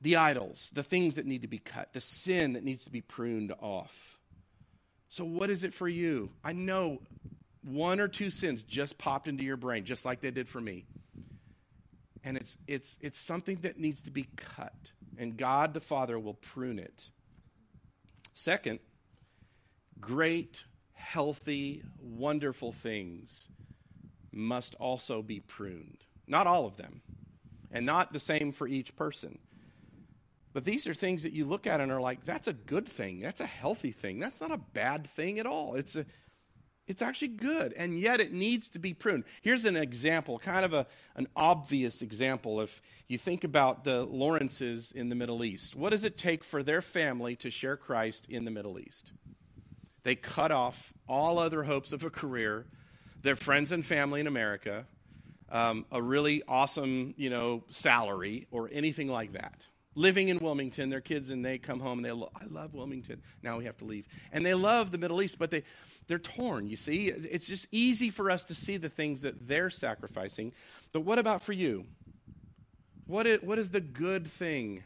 the 0.00 0.16
idols, 0.16 0.70
the 0.74 0.82
things 0.82 1.14
that 1.14 1.26
need 1.26 1.42
to 1.42 1.48
be 1.48 1.58
cut, 1.58 1.92
the 1.92 2.00
sin 2.00 2.52
that 2.52 2.64
needs 2.64 2.84
to 2.84 2.90
be 2.90 3.00
pruned 3.00 3.52
off. 3.60 4.18
So, 5.08 5.24
what 5.24 5.48
is 5.48 5.64
it 5.64 5.72
for 5.72 5.88
you? 5.88 6.30
I 6.44 6.52
know 6.52 7.00
one 7.62 7.98
or 7.98 8.08
two 8.08 8.30
sins 8.30 8.62
just 8.62 8.98
popped 8.98 9.26
into 9.26 9.44
your 9.44 9.56
brain, 9.56 9.84
just 9.84 10.04
like 10.04 10.20
they 10.20 10.30
did 10.30 10.48
for 10.48 10.60
me. 10.60 10.84
And 12.28 12.36
it's, 12.36 12.58
it's, 12.66 12.98
it's 13.00 13.18
something 13.18 13.60
that 13.62 13.80
needs 13.80 14.02
to 14.02 14.10
be 14.10 14.28
cut, 14.36 14.92
and 15.16 15.38
God 15.38 15.72
the 15.72 15.80
Father 15.80 16.18
will 16.18 16.34
prune 16.34 16.78
it. 16.78 17.08
Second, 18.34 18.80
great, 19.98 20.64
healthy, 20.92 21.82
wonderful 21.98 22.70
things 22.70 23.48
must 24.30 24.74
also 24.74 25.22
be 25.22 25.40
pruned. 25.40 26.04
Not 26.26 26.46
all 26.46 26.66
of 26.66 26.76
them, 26.76 27.00
and 27.70 27.86
not 27.86 28.12
the 28.12 28.20
same 28.20 28.52
for 28.52 28.68
each 28.68 28.94
person. 28.94 29.38
But 30.52 30.66
these 30.66 30.86
are 30.86 30.92
things 30.92 31.22
that 31.22 31.32
you 31.32 31.46
look 31.46 31.66
at 31.66 31.80
and 31.80 31.90
are 31.90 31.98
like, 31.98 32.26
that's 32.26 32.46
a 32.46 32.52
good 32.52 32.86
thing. 32.86 33.20
That's 33.20 33.40
a 33.40 33.46
healthy 33.46 33.92
thing. 33.92 34.18
That's 34.18 34.42
not 34.42 34.52
a 34.52 34.60
bad 34.74 35.06
thing 35.06 35.38
at 35.38 35.46
all. 35.46 35.76
It's 35.76 35.96
a 35.96 36.04
it's 36.88 37.02
actually 37.02 37.28
good, 37.28 37.74
and 37.74 37.98
yet 37.98 38.18
it 38.18 38.32
needs 38.32 38.70
to 38.70 38.78
be 38.78 38.94
pruned. 38.94 39.24
Here's 39.42 39.66
an 39.66 39.76
example, 39.76 40.38
kind 40.38 40.64
of 40.64 40.72
a, 40.72 40.86
an 41.16 41.28
obvious 41.36 42.00
example. 42.00 42.60
If 42.62 42.80
you 43.06 43.18
think 43.18 43.44
about 43.44 43.84
the 43.84 44.04
Lawrences 44.04 44.90
in 44.90 45.10
the 45.10 45.14
Middle 45.14 45.44
East, 45.44 45.76
what 45.76 45.90
does 45.90 46.02
it 46.02 46.16
take 46.16 46.42
for 46.42 46.62
their 46.62 46.80
family 46.80 47.36
to 47.36 47.50
share 47.50 47.76
Christ 47.76 48.26
in 48.30 48.46
the 48.46 48.50
Middle 48.50 48.78
East? 48.78 49.12
They 50.02 50.14
cut 50.14 50.50
off 50.50 50.94
all 51.06 51.38
other 51.38 51.64
hopes 51.64 51.92
of 51.92 52.02
a 52.02 52.10
career, 52.10 52.64
their 53.22 53.36
friends 53.36 53.70
and 53.70 53.84
family 53.84 54.20
in 54.20 54.26
America, 54.26 54.86
um, 55.50 55.84
a 55.92 56.00
really 56.00 56.42
awesome, 56.48 57.12
you 57.18 57.28
know, 57.28 57.64
salary 57.68 58.46
or 58.50 58.70
anything 58.72 59.08
like 59.08 59.32
that. 59.34 59.60
Living 59.98 60.28
in 60.28 60.38
Wilmington, 60.38 60.90
their 60.90 61.00
kids 61.00 61.30
and 61.30 61.44
they 61.44 61.58
come 61.58 61.80
home 61.80 61.98
and 61.98 62.04
they, 62.04 62.12
lo- 62.12 62.30
I 62.40 62.44
love 62.44 62.72
Wilmington. 62.72 63.20
Now 63.42 63.58
we 63.58 63.64
have 63.64 63.76
to 63.78 63.84
leave, 63.84 64.06
and 64.30 64.46
they 64.46 64.54
love 64.54 64.92
the 64.92 64.98
Middle 64.98 65.20
East, 65.20 65.40
but 65.40 65.50
they, 65.50 65.64
they're 66.06 66.20
torn. 66.20 66.68
You 66.68 66.76
see, 66.76 67.08
it's 67.08 67.48
just 67.48 67.66
easy 67.72 68.10
for 68.10 68.30
us 68.30 68.44
to 68.44 68.54
see 68.54 68.76
the 68.76 68.88
things 68.88 69.22
that 69.22 69.48
they're 69.48 69.70
sacrificing. 69.70 70.52
But 70.92 71.00
what 71.00 71.18
about 71.18 71.42
for 71.42 71.52
you? 71.52 71.84
What 73.06 73.26
is, 73.26 73.42
what 73.42 73.58
is 73.58 73.70
the 73.70 73.80
good 73.80 74.28
thing 74.28 74.84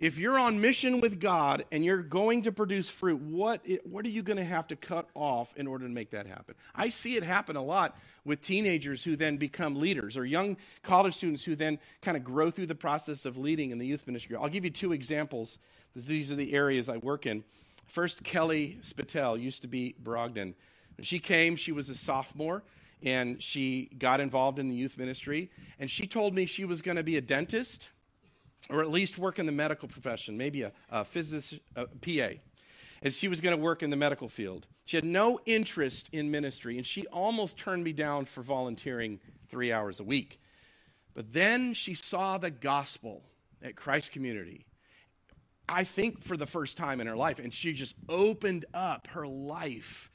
if 0.00 0.16
you're 0.16 0.38
on 0.38 0.62
mission 0.62 1.02
with 1.02 1.20
God 1.20 1.66
and 1.70 1.84
you're 1.84 2.02
going 2.02 2.42
to 2.42 2.52
produce 2.52 2.88
fruit, 2.88 3.20
what, 3.20 3.60
what 3.84 4.06
are 4.06 4.08
you 4.08 4.22
going 4.22 4.38
to 4.38 4.44
have 4.44 4.66
to 4.68 4.76
cut 4.76 5.06
off 5.14 5.54
in 5.56 5.66
order 5.66 5.86
to 5.86 5.92
make 5.92 6.10
that 6.10 6.26
happen? 6.26 6.54
I 6.74 6.88
see 6.88 7.16
it 7.16 7.22
happen 7.22 7.54
a 7.54 7.62
lot 7.62 7.98
with 8.24 8.40
teenagers 8.40 9.04
who 9.04 9.14
then 9.14 9.36
become 9.36 9.78
leaders 9.78 10.16
or 10.16 10.24
young 10.24 10.56
college 10.82 11.14
students 11.14 11.44
who 11.44 11.54
then 11.54 11.78
kind 12.00 12.16
of 12.16 12.24
grow 12.24 12.50
through 12.50 12.66
the 12.66 12.74
process 12.74 13.26
of 13.26 13.36
leading 13.36 13.72
in 13.72 13.78
the 13.78 13.86
youth 13.86 14.06
ministry. 14.06 14.36
I'll 14.36 14.48
give 14.48 14.64
you 14.64 14.70
two 14.70 14.92
examples. 14.92 15.58
These 15.94 16.32
are 16.32 16.36
the 16.36 16.54
areas 16.54 16.88
I 16.88 16.96
work 16.96 17.26
in. 17.26 17.44
First, 17.86 18.24
Kelly 18.24 18.78
Spatel 18.80 19.38
used 19.38 19.60
to 19.62 19.68
be 19.68 19.94
Brogden. 20.02 20.54
When 20.96 21.04
she 21.04 21.18
came, 21.18 21.56
she 21.56 21.72
was 21.72 21.90
a 21.90 21.94
sophomore 21.94 22.62
and 23.02 23.42
she 23.42 23.90
got 23.98 24.20
involved 24.20 24.58
in 24.58 24.68
the 24.68 24.74
youth 24.74 24.96
ministry. 24.96 25.50
And 25.78 25.90
she 25.90 26.06
told 26.06 26.34
me 26.34 26.46
she 26.46 26.64
was 26.64 26.80
going 26.80 26.96
to 26.96 27.02
be 27.02 27.18
a 27.18 27.20
dentist 27.20 27.90
or 28.70 28.80
at 28.80 28.90
least 28.90 29.18
work 29.18 29.38
in 29.38 29.46
the 29.46 29.52
medical 29.52 29.88
profession, 29.88 30.36
maybe 30.36 30.62
a, 30.62 30.72
a 30.90 31.04
physicist, 31.04 31.60
a 31.76 31.86
PA. 31.86 32.36
And 33.02 33.12
she 33.12 33.28
was 33.28 33.40
going 33.40 33.56
to 33.56 33.62
work 33.62 33.82
in 33.82 33.90
the 33.90 33.96
medical 33.96 34.28
field. 34.28 34.66
She 34.84 34.96
had 34.96 35.04
no 35.04 35.40
interest 35.46 36.10
in 36.12 36.30
ministry, 36.30 36.76
and 36.76 36.86
she 36.86 37.06
almost 37.06 37.56
turned 37.56 37.82
me 37.82 37.92
down 37.92 38.26
for 38.26 38.42
volunteering 38.42 39.20
three 39.48 39.72
hours 39.72 40.00
a 40.00 40.04
week. 40.04 40.40
But 41.14 41.32
then 41.32 41.74
she 41.74 41.94
saw 41.94 42.38
the 42.38 42.50
gospel 42.50 43.22
at 43.62 43.76
Christ 43.76 44.12
Community, 44.12 44.66
I 45.68 45.84
think 45.84 46.22
for 46.22 46.36
the 46.36 46.46
first 46.46 46.76
time 46.76 47.00
in 47.00 47.06
her 47.06 47.16
life, 47.16 47.38
and 47.38 47.54
she 47.54 47.72
just 47.72 47.94
opened 48.08 48.64
up 48.74 49.06
her 49.08 49.26
life 49.26 50.09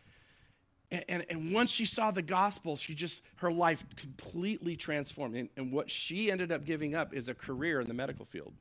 and, 0.91 1.05
and, 1.09 1.25
and, 1.29 1.53
once 1.53 1.71
she 1.71 1.85
saw 1.85 2.11
the 2.11 2.21
gospel, 2.21 2.75
she 2.75 2.93
just, 2.93 3.23
her 3.37 3.51
life 3.51 3.83
completely 3.95 4.75
transformed. 4.75 5.35
And, 5.35 5.49
and 5.57 5.71
what 5.71 5.89
she 5.89 6.31
ended 6.31 6.51
up 6.51 6.63
giving 6.63 6.93
up 6.93 7.13
is 7.13 7.27
a 7.27 7.33
career 7.33 7.81
in 7.81 7.87
the 7.87 7.93
medical 7.93 8.25
field. 8.25 8.53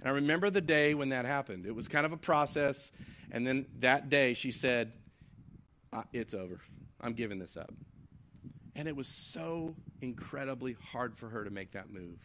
And 0.00 0.08
I 0.08 0.12
remember 0.12 0.50
the 0.50 0.60
day 0.60 0.94
when 0.94 1.08
that 1.08 1.24
happened. 1.24 1.66
It 1.66 1.74
was 1.74 1.88
kind 1.88 2.06
of 2.06 2.12
a 2.12 2.16
process. 2.16 2.92
And 3.32 3.46
then 3.46 3.66
that 3.80 4.08
day 4.08 4.34
she 4.34 4.52
said, 4.52 4.92
It's 6.12 6.34
over. 6.34 6.60
I'm 7.00 7.14
giving 7.14 7.38
this 7.38 7.56
up. 7.56 7.72
And 8.76 8.86
it 8.86 8.94
was 8.94 9.08
so 9.08 9.74
incredibly 10.00 10.76
hard 10.92 11.16
for 11.16 11.28
her 11.28 11.44
to 11.44 11.50
make 11.50 11.72
that 11.72 11.90
move. 11.90 12.18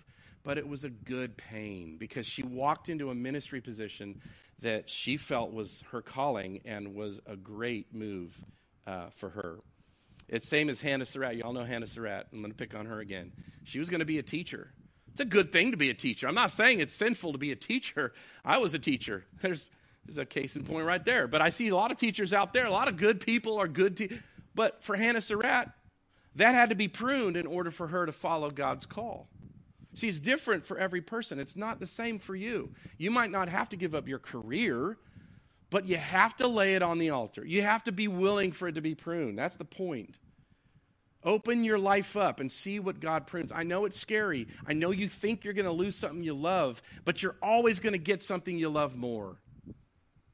But 0.44 0.58
it 0.58 0.68
was 0.68 0.84
a 0.84 0.90
good 0.90 1.38
pain 1.38 1.98
because 1.98 2.26
she 2.26 2.44
walked 2.44 2.90
into 2.90 3.10
a 3.10 3.16
ministry 3.16 3.62
position 3.62 4.22
that 4.62 4.90
she 4.90 5.18
felt 5.18 5.54
was 5.54 5.84
her 5.92 6.02
calling 6.02 6.62
and 6.66 6.94
was 6.94 7.20
a 7.26 7.36
great 7.36 7.94
move 7.94 8.44
uh, 8.92 9.10
for 9.16 9.30
her. 9.30 9.60
It's 10.28 10.48
same 10.48 10.70
as 10.70 10.82
Hannah 10.82 11.06
Surratt. 11.06 11.36
Y'all 11.36 11.54
know 11.54 11.64
Hannah 11.64 11.88
Surratt. 11.88 12.28
I'm 12.32 12.40
going 12.40 12.52
to 12.52 12.58
pick 12.58 12.76
on 12.76 12.86
her 12.86 13.00
again. 13.00 13.32
She 13.64 13.80
was 13.80 13.90
going 13.90 14.00
to 14.00 14.06
be 14.06 14.20
a 14.20 14.24
teacher. 14.24 14.72
It's 15.12 15.22
a 15.22 15.26
good 15.26 15.52
thing 15.52 15.72
to 15.72 15.78
be 15.78 15.90
a 15.90 15.94
teacher. 15.94 16.28
I'm 16.28 16.36
not 16.36 16.52
saying 16.52 16.80
it's 16.80 16.94
sinful 16.94 17.34
to 17.34 17.38
be 17.38 17.52
a 17.52 17.56
teacher. 17.56 18.14
I 18.46 18.58
was 18.58 18.74
a 18.74 18.80
teacher. 18.80 19.26
There's, 19.42 19.66
there's 20.06 20.18
a 20.18 20.26
case 20.26 20.56
in 20.56 20.64
point 20.64 20.86
right 20.86 21.04
there. 21.04 21.28
But 21.28 21.42
I 21.42 21.50
see 21.50 21.68
a 21.68 21.76
lot 21.76 21.92
of 21.92 21.98
teachers 21.98 22.34
out 22.34 22.54
there. 22.54 22.66
A 22.66 22.72
lot 22.72 22.88
of 22.88 22.98
good 22.98 23.20
people 23.22 23.58
are 23.60 23.68
good. 23.68 23.98
Te- 23.98 24.20
but 24.56 24.84
for 24.84 24.96
Hannah 24.96 25.22
Surratt, 25.22 25.70
that 26.36 26.56
had 26.56 26.70
to 26.70 26.76
be 26.76 26.88
pruned 26.88 27.38
in 27.38 27.46
order 27.46 27.72
for 27.72 27.88
her 27.88 28.06
to 28.06 28.12
follow 28.12 28.50
God's 28.50 28.86
call. 28.86 29.28
See, 29.94 30.08
it's 30.08 30.20
different 30.20 30.66
for 30.66 30.78
every 30.78 31.02
person. 31.02 31.40
It's 31.40 31.56
not 31.56 31.80
the 31.80 31.86
same 31.86 32.18
for 32.18 32.36
you. 32.36 32.72
You 32.98 33.12
might 33.12 33.30
not 33.30 33.50
have 33.50 33.70
to 33.70 33.78
give 33.78 33.94
up 33.94 34.08
your 34.08 34.20
career, 34.20 34.98
but 35.72 35.88
you 35.88 35.98
have 35.98 36.36
to 36.38 36.48
lay 36.48 36.76
it 36.76 36.84
on 36.84 37.00
the 37.00 37.10
altar. 37.10 37.44
You 37.44 37.64
have 37.64 37.84
to 37.86 37.92
be 37.92 38.08
willing 38.08 38.52
for 38.52 38.68
it 38.68 38.76
to 38.76 38.82
be 38.82 38.94
pruned. 38.94 39.40
That's 39.40 39.56
the 39.56 39.66
point. 39.66 40.14
Open 41.24 41.64
your 41.64 41.80
life 41.80 42.18
up 42.18 42.40
and 42.40 42.52
see 42.52 42.80
what 42.80 43.00
God 43.00 43.26
prunes. 43.26 43.52
I 43.52 43.64
know 43.64 43.86
it's 43.86 44.00
scary. 44.00 44.48
I 44.68 44.74
know 44.74 44.92
you 44.92 45.08
think 45.08 45.44
you're 45.44 45.54
going 45.54 45.66
to 45.66 45.72
lose 45.72 45.96
something 45.96 46.24
you 46.24 46.34
love, 46.34 46.82
but 47.06 47.24
you're 47.24 47.38
always 47.42 47.80
going 47.80 47.94
to 47.94 48.00
get 48.00 48.22
something 48.22 48.58
you 48.58 48.70
love 48.70 48.96
more. 48.96 49.38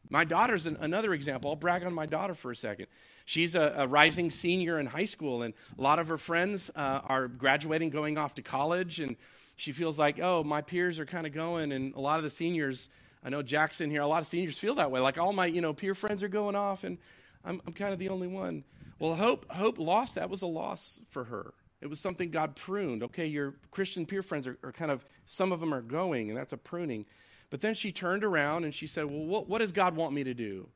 My 0.10 0.24
daughter's 0.24 0.66
an, 0.66 0.78
another 0.80 1.14
example. 1.14 1.52
I'll 1.52 1.58
brag 1.58 1.84
on 1.84 1.94
my 1.94 2.06
daughter 2.06 2.34
for 2.34 2.52
a 2.52 2.56
second. 2.56 2.88
She's 3.26 3.56
a, 3.56 3.74
a 3.80 3.88
rising 3.88 4.32
senior 4.32 4.80
in 4.80 4.86
high 4.86 5.06
school, 5.06 5.44
and 5.44 5.54
a 5.78 5.82
lot 5.82 6.00
of 6.00 6.08
her 6.08 6.18
friends 6.18 6.72
uh, 6.76 7.02
are 7.04 7.28
graduating, 7.28 7.90
going 7.90 8.18
off 8.18 8.36
to 8.36 8.42
college, 8.42 9.02
and 9.02 9.18
she 9.58 9.74
feels 9.74 10.00
like, 10.00 10.20
oh, 10.22 10.44
my 10.44 10.62
peers 10.62 11.00
are 11.00 11.06
kind 11.06 11.28
of 11.28 11.34
going, 11.34 11.74
and 11.74 11.94
a 11.96 12.00
lot 12.00 12.18
of 12.18 12.24
the 12.24 12.30
seniors, 12.30 12.88
I 13.24 13.30
know 13.30 13.42
Jackson 13.42 13.90
here, 13.90 14.02
a 14.02 14.08
lot 14.08 14.22
of 14.22 14.28
seniors 14.28 14.60
feel 14.60 14.76
that 14.76 14.92
way. 14.92 15.00
Like 15.00 15.18
all 15.18 15.34
my, 15.34 15.46
you 15.46 15.62
know, 15.62 15.74
peer 15.74 15.96
friends 15.96 16.24
are 16.24 16.28
going 16.28 16.56
off, 16.56 16.84
and 16.84 16.98
I'm, 17.44 17.62
I'm 17.66 17.74
kind 17.74 17.94
of 17.94 18.00
the 18.00 18.10
only 18.10 18.28
one. 18.28 18.64
Well, 19.00 19.16
Hope, 19.16 19.52
Hope 19.52 19.78
lost. 19.80 20.16
That 20.16 20.30
was 20.30 20.42
a 20.42 20.48
loss 20.48 21.02
for 21.10 21.26
her. 21.26 21.54
It 21.82 21.88
was 21.88 22.00
something 22.00 22.32
God 22.32 22.56
pruned. 22.56 23.04
Okay, 23.04 23.28
your 23.28 23.56
Christian 23.70 24.06
peer 24.06 24.24
friends 24.24 24.48
are, 24.48 24.58
are 24.64 24.72
kind 24.72 24.92
of, 24.92 25.06
some 25.26 25.52
of 25.52 25.60
them 25.60 25.74
are 25.74 25.82
going, 25.82 26.30
and 26.30 26.38
that's 26.38 26.54
a 26.54 26.58
pruning. 26.58 27.06
But 27.50 27.62
then 27.62 27.76
she 27.76 27.92
turned 27.92 28.24
around 28.24 28.64
and 28.64 28.74
she 28.74 28.88
said, 28.88 29.06
Well, 29.06 29.26
what, 29.26 29.48
what 29.48 29.60
does 29.60 29.72
God 29.72 29.96
want 29.96 30.14
me 30.14 30.24
to 30.24 30.34
do? 30.34 30.70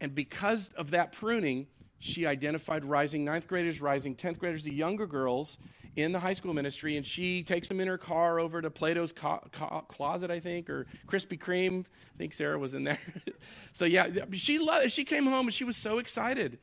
And 0.00 0.14
because 0.14 0.70
of 0.76 0.92
that 0.92 1.12
pruning, 1.12 1.66
she 1.98 2.26
identified 2.26 2.84
rising 2.84 3.24
ninth 3.24 3.48
graders, 3.48 3.80
rising 3.80 4.14
10th 4.14 4.38
graders, 4.38 4.64
the 4.64 4.72
younger 4.72 5.06
girls 5.06 5.58
in 5.96 6.12
the 6.12 6.20
high 6.20 6.32
school 6.32 6.54
ministry, 6.54 6.96
and 6.96 7.04
she 7.04 7.42
takes 7.42 7.66
them 7.66 7.80
in 7.80 7.88
her 7.88 7.98
car 7.98 8.38
over 8.38 8.62
to 8.62 8.70
Plato's 8.70 9.12
co- 9.12 9.42
co- 9.50 9.84
closet, 9.88 10.30
I 10.30 10.38
think, 10.38 10.70
or 10.70 10.86
Krispy 11.08 11.38
Kreme. 11.38 11.80
I 11.80 12.18
think 12.18 12.34
Sarah 12.34 12.58
was 12.58 12.74
in 12.74 12.84
there. 12.84 13.00
so 13.72 13.84
yeah, 13.84 14.08
she 14.32 14.58
loved, 14.58 14.92
she 14.92 15.04
came 15.04 15.24
home 15.24 15.46
and 15.46 15.54
she 15.54 15.64
was 15.64 15.76
so 15.76 15.98
excited. 15.98 16.58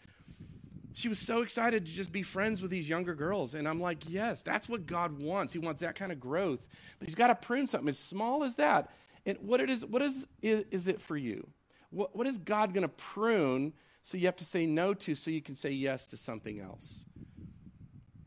She 0.93 1.09
was 1.09 1.19
so 1.19 1.41
excited 1.41 1.85
to 1.85 1.91
just 1.91 2.13
be 2.13 2.23
friends 2.23 2.61
with 2.61 2.71
these 2.71 2.87
younger 2.87 3.13
girls. 3.13 3.55
And 3.55 3.67
I'm 3.67 3.81
like, 3.81 4.09
yes, 4.09 4.41
that's 4.41 4.69
what 4.69 4.85
God 4.85 5.21
wants. 5.21 5.51
He 5.51 5.59
wants 5.59 5.81
that 5.81 5.95
kind 5.95 6.13
of 6.13 6.21
growth. 6.21 6.65
But 6.99 7.09
He's 7.09 7.15
got 7.15 7.27
to 7.27 7.35
prune 7.35 7.67
something 7.67 7.89
as 7.89 7.99
small 7.99 8.45
as 8.45 8.55
that. 8.55 8.89
And 9.25 9.37
what 9.41 9.59
it 9.59 9.69
is, 9.69 9.85
what 9.85 10.01
is, 10.01 10.27
is, 10.41 10.63
is 10.71 10.87
it 10.87 11.01
for 11.01 11.17
you? 11.17 11.45
What, 11.89 12.15
what 12.15 12.25
is 12.25 12.37
God 12.37 12.73
going 12.73 12.83
to 12.83 12.87
prune 12.87 13.73
so 14.05 14.19
you 14.19 14.27
have 14.27 14.35
to 14.35 14.45
say 14.45 14.67
no 14.67 14.93
to 14.93 15.15
so 15.15 15.31
you 15.31 15.41
can 15.41 15.55
say 15.55 15.71
yes 15.71 16.05
to 16.05 16.15
something 16.15 16.59
else? 16.59 17.07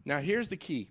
Now, 0.05 0.19
here's 0.19 0.49
the 0.49 0.57
key. 0.57 0.91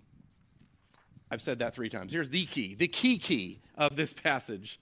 I've 1.30 1.42
said 1.42 1.58
that 1.58 1.74
three 1.74 1.90
times. 1.90 2.10
Here's 2.10 2.30
the 2.30 2.46
key, 2.46 2.74
the 2.74 2.88
key 2.88 3.18
key 3.18 3.60
of 3.76 3.96
this 3.96 4.14
passage. 4.14 4.80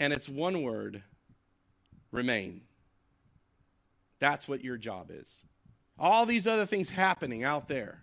And 0.00 0.12
it's 0.12 0.28
one 0.28 0.62
word 0.62 1.04
remain. 2.10 2.62
That's 4.18 4.48
what 4.48 4.64
your 4.64 4.76
job 4.76 5.12
is. 5.12 5.44
All 5.96 6.26
these 6.26 6.48
other 6.48 6.66
things 6.66 6.90
happening 6.90 7.44
out 7.44 7.68
there, 7.68 8.02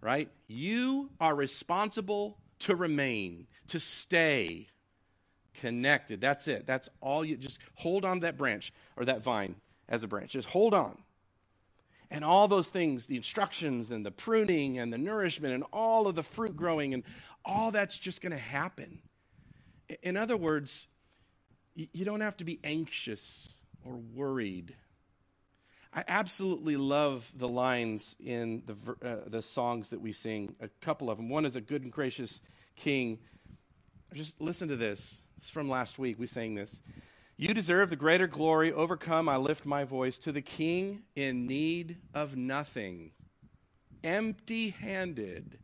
right? 0.00 0.30
You 0.46 1.10
are 1.20 1.34
responsible 1.34 2.38
to 2.60 2.76
remain, 2.76 3.48
to 3.66 3.80
stay 3.80 4.68
connected. 5.54 6.20
That's 6.20 6.46
it. 6.46 6.66
That's 6.66 6.88
all 7.00 7.24
you 7.24 7.36
just 7.36 7.58
hold 7.74 8.04
on 8.04 8.20
to 8.20 8.26
that 8.26 8.38
branch 8.38 8.72
or 8.96 9.06
that 9.06 9.24
vine 9.24 9.56
as 9.88 10.02
a 10.02 10.08
branch. 10.08 10.32
Just 10.32 10.48
hold 10.48 10.74
on. 10.74 10.98
And 12.10 12.24
all 12.24 12.46
those 12.46 12.70
things, 12.70 13.06
the 13.06 13.16
instructions 13.16 13.90
and 13.90 14.06
the 14.06 14.10
pruning 14.10 14.78
and 14.78 14.92
the 14.92 14.98
nourishment 14.98 15.54
and 15.54 15.64
all 15.72 16.06
of 16.06 16.14
the 16.14 16.22
fruit 16.22 16.56
growing 16.56 16.94
and 16.94 17.02
all 17.44 17.70
that's 17.70 17.98
just 17.98 18.20
going 18.20 18.32
to 18.32 18.38
happen. 18.38 19.00
In 20.02 20.16
other 20.16 20.36
words, 20.36 20.86
you 21.74 22.04
don't 22.04 22.20
have 22.20 22.36
to 22.38 22.44
be 22.44 22.60
anxious 22.64 23.52
or 23.84 23.96
worried. 23.96 24.76
I 25.92 26.04
absolutely 26.08 26.76
love 26.76 27.30
the 27.34 27.48
lines 27.48 28.16
in 28.20 28.62
the, 28.66 28.76
uh, 29.06 29.28
the 29.28 29.42
songs 29.42 29.90
that 29.90 30.00
we 30.00 30.12
sing, 30.12 30.54
a 30.60 30.68
couple 30.80 31.10
of 31.10 31.16
them. 31.16 31.28
One 31.28 31.46
is 31.46 31.56
A 31.56 31.60
Good 31.60 31.82
and 31.82 31.92
Gracious 31.92 32.40
King. 32.76 33.18
Just 34.12 34.40
listen 34.40 34.68
to 34.68 34.76
this. 34.76 35.20
It's 35.38 35.50
from 35.50 35.68
last 35.68 35.98
week. 35.98 36.18
We 36.18 36.26
sang 36.26 36.54
this. 36.54 36.80
You 37.38 37.52
deserve 37.52 37.90
the 37.90 37.96
greater 37.96 38.26
glory. 38.26 38.72
Overcome, 38.72 39.28
I 39.28 39.36
lift 39.36 39.66
my 39.66 39.84
voice 39.84 40.16
to 40.18 40.32
the 40.32 40.40
king 40.40 41.02
in 41.14 41.46
need 41.46 41.98
of 42.14 42.34
nothing. 42.34 43.10
Empty 44.02 44.70
handed, 44.70 45.58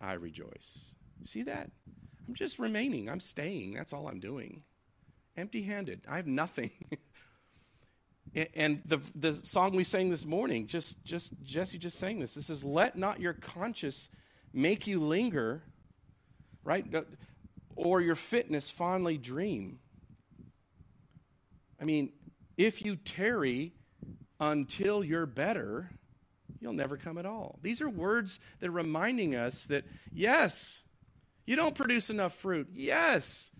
I 0.00 0.14
rejoice. 0.14 0.94
See 1.24 1.42
that? 1.42 1.70
I'm 2.26 2.34
just 2.34 2.58
remaining. 2.58 3.10
I'm 3.10 3.20
staying. 3.20 3.74
That's 3.74 3.92
all 3.92 4.08
I'm 4.08 4.18
doing. 4.18 4.62
Empty 5.36 5.62
handed. 5.62 6.02
I 6.08 6.16
have 6.16 6.26
nothing. 6.26 6.70
and 8.54 8.80
the, 8.86 8.98
the 9.14 9.34
song 9.34 9.76
we 9.76 9.84
sang 9.84 10.08
this 10.08 10.24
morning, 10.24 10.66
just, 10.68 11.02
just 11.04 11.34
Jesse 11.42 11.76
just 11.76 11.98
sang 11.98 12.18
this. 12.18 12.34
This 12.34 12.46
says, 12.46 12.64
Let 12.64 12.96
not 12.96 13.20
your 13.20 13.34
conscience 13.34 14.08
make 14.54 14.86
you 14.86 15.00
linger, 15.00 15.62
right? 16.64 16.86
Or 17.76 18.00
your 18.00 18.14
fitness 18.14 18.70
fondly 18.70 19.18
dream. 19.18 19.80
I 21.82 21.84
mean, 21.84 22.12
if 22.56 22.84
you 22.84 22.94
tarry 22.94 23.72
until 24.38 25.02
you're 25.02 25.26
better, 25.26 25.90
you'll 26.60 26.74
never 26.74 26.96
come 26.96 27.18
at 27.18 27.26
all. 27.26 27.58
These 27.60 27.82
are 27.82 27.90
words 27.90 28.38
that 28.60 28.68
are 28.68 28.72
reminding 28.72 29.34
us 29.34 29.66
that, 29.66 29.84
yes, 30.12 30.84
you 31.44 31.56
don't 31.56 31.74
produce 31.74 32.08
enough 32.08 32.34
fruit. 32.34 32.68
Yes, 32.72 33.50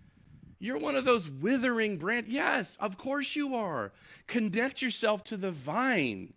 you're 0.57 0.79
one 0.79 0.95
of 0.95 1.03
those 1.03 1.29
withering 1.29 1.97
branch. 1.97 2.27
Yes, 2.29 2.77
of 2.79 2.97
course 2.97 3.35
you 3.35 3.55
are. 3.55 3.91
Connect 4.27 4.81
yourself 4.81 5.25
to 5.25 5.35
the 5.35 5.51
vine, 5.51 6.33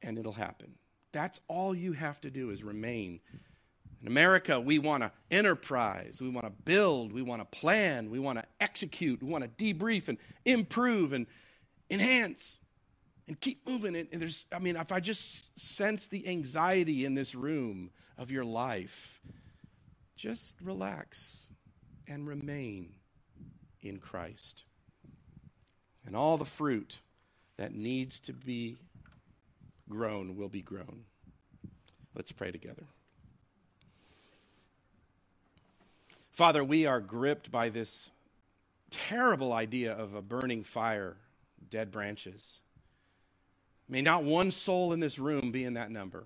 and 0.00 0.18
it'll 0.18 0.32
happen. 0.32 0.76
That's 1.12 1.38
all 1.48 1.74
you 1.74 1.92
have 1.92 2.18
to 2.22 2.30
do 2.30 2.48
is 2.48 2.64
remain 2.64 3.20
in 4.00 4.06
America, 4.06 4.58
we 4.58 4.78
want 4.78 5.02
to 5.02 5.12
enterprise, 5.30 6.20
we 6.22 6.30
want 6.30 6.46
to 6.46 6.52
build, 6.64 7.12
we 7.12 7.22
want 7.22 7.40
to 7.42 7.58
plan, 7.58 8.10
we 8.10 8.18
want 8.18 8.38
to 8.38 8.44
execute, 8.60 9.22
we 9.22 9.28
want 9.28 9.44
to 9.44 9.50
debrief 9.62 10.08
and 10.08 10.16
improve 10.44 11.12
and 11.12 11.26
enhance 11.90 12.60
and 13.28 13.38
keep 13.40 13.66
moving. 13.68 13.94
And, 13.94 14.08
there's, 14.12 14.46
I 14.50 14.58
mean, 14.58 14.76
if 14.76 14.90
I 14.90 15.00
just 15.00 15.58
sense 15.58 16.06
the 16.06 16.26
anxiety 16.26 17.04
in 17.04 17.14
this 17.14 17.34
room 17.34 17.90
of 18.16 18.30
your 18.30 18.44
life, 18.44 19.20
just 20.16 20.54
relax 20.62 21.48
and 22.08 22.26
remain 22.26 22.94
in 23.82 23.98
Christ. 23.98 24.64
And 26.06 26.16
all 26.16 26.38
the 26.38 26.44
fruit 26.44 27.00
that 27.58 27.74
needs 27.74 28.18
to 28.20 28.32
be 28.32 28.78
grown 29.88 30.36
will 30.36 30.48
be 30.48 30.62
grown. 30.62 31.04
Let's 32.14 32.32
pray 32.32 32.50
together. 32.50 32.86
Father, 36.40 36.64
we 36.64 36.86
are 36.86 37.00
gripped 37.00 37.50
by 37.50 37.68
this 37.68 38.12
terrible 38.88 39.52
idea 39.52 39.92
of 39.92 40.14
a 40.14 40.22
burning 40.22 40.64
fire, 40.64 41.18
dead 41.68 41.90
branches. 41.90 42.62
May 43.90 44.00
not 44.00 44.24
one 44.24 44.50
soul 44.50 44.94
in 44.94 45.00
this 45.00 45.18
room 45.18 45.52
be 45.52 45.64
in 45.64 45.74
that 45.74 45.90
number. 45.90 46.24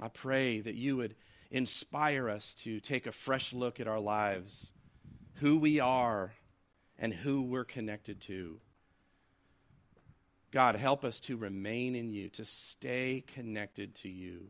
I 0.00 0.08
pray 0.08 0.60
that 0.60 0.74
you 0.74 0.96
would 0.96 1.16
inspire 1.50 2.30
us 2.30 2.54
to 2.62 2.80
take 2.80 3.06
a 3.06 3.12
fresh 3.12 3.52
look 3.52 3.78
at 3.78 3.86
our 3.86 4.00
lives, 4.00 4.72
who 5.34 5.58
we 5.58 5.78
are, 5.78 6.32
and 6.98 7.12
who 7.12 7.42
we're 7.42 7.66
connected 7.66 8.22
to. 8.22 8.58
God, 10.50 10.76
help 10.76 11.04
us 11.04 11.20
to 11.20 11.36
remain 11.36 11.94
in 11.94 12.10
you, 12.10 12.30
to 12.30 12.46
stay 12.46 13.22
connected 13.34 13.94
to 13.96 14.08
you. 14.08 14.46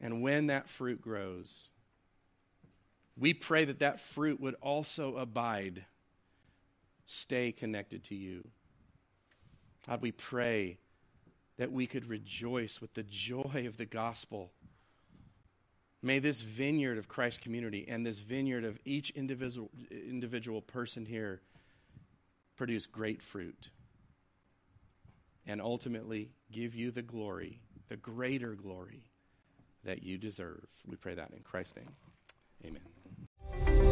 And 0.00 0.22
when 0.22 0.48
that 0.48 0.68
fruit 0.68 1.00
grows, 1.00 1.70
we 3.16 3.34
pray 3.34 3.64
that 3.64 3.80
that 3.80 4.00
fruit 4.00 4.40
would 4.40 4.54
also 4.60 5.16
abide, 5.16 5.84
stay 7.04 7.52
connected 7.52 8.04
to 8.04 8.14
you. 8.14 8.48
God, 9.86 10.00
we 10.00 10.12
pray 10.12 10.78
that 11.58 11.72
we 11.72 11.86
could 11.86 12.08
rejoice 12.08 12.80
with 12.80 12.94
the 12.94 13.02
joy 13.02 13.64
of 13.66 13.76
the 13.76 13.84
gospel. 13.84 14.52
May 16.02 16.18
this 16.18 16.40
vineyard 16.40 16.98
of 16.98 17.08
Christ 17.08 17.40
community 17.40 17.86
and 17.88 18.04
this 18.04 18.20
vineyard 18.20 18.64
of 18.64 18.78
each 18.84 19.10
individual, 19.10 19.70
individual 19.90 20.60
person 20.60 21.04
here 21.04 21.42
produce 22.56 22.86
great 22.86 23.22
fruit 23.22 23.70
and 25.46 25.60
ultimately 25.60 26.30
give 26.50 26.74
you 26.74 26.90
the 26.90 27.02
glory, 27.02 27.60
the 27.88 27.96
greater 27.96 28.54
glory 28.54 29.04
that 29.84 30.02
you 30.02 30.18
deserve. 30.18 30.64
We 30.86 30.96
pray 30.96 31.14
that 31.14 31.30
in 31.30 31.40
Christ's 31.40 31.76
name. 31.76 31.90
Amen. 32.64 33.01
Bye. 33.52 33.91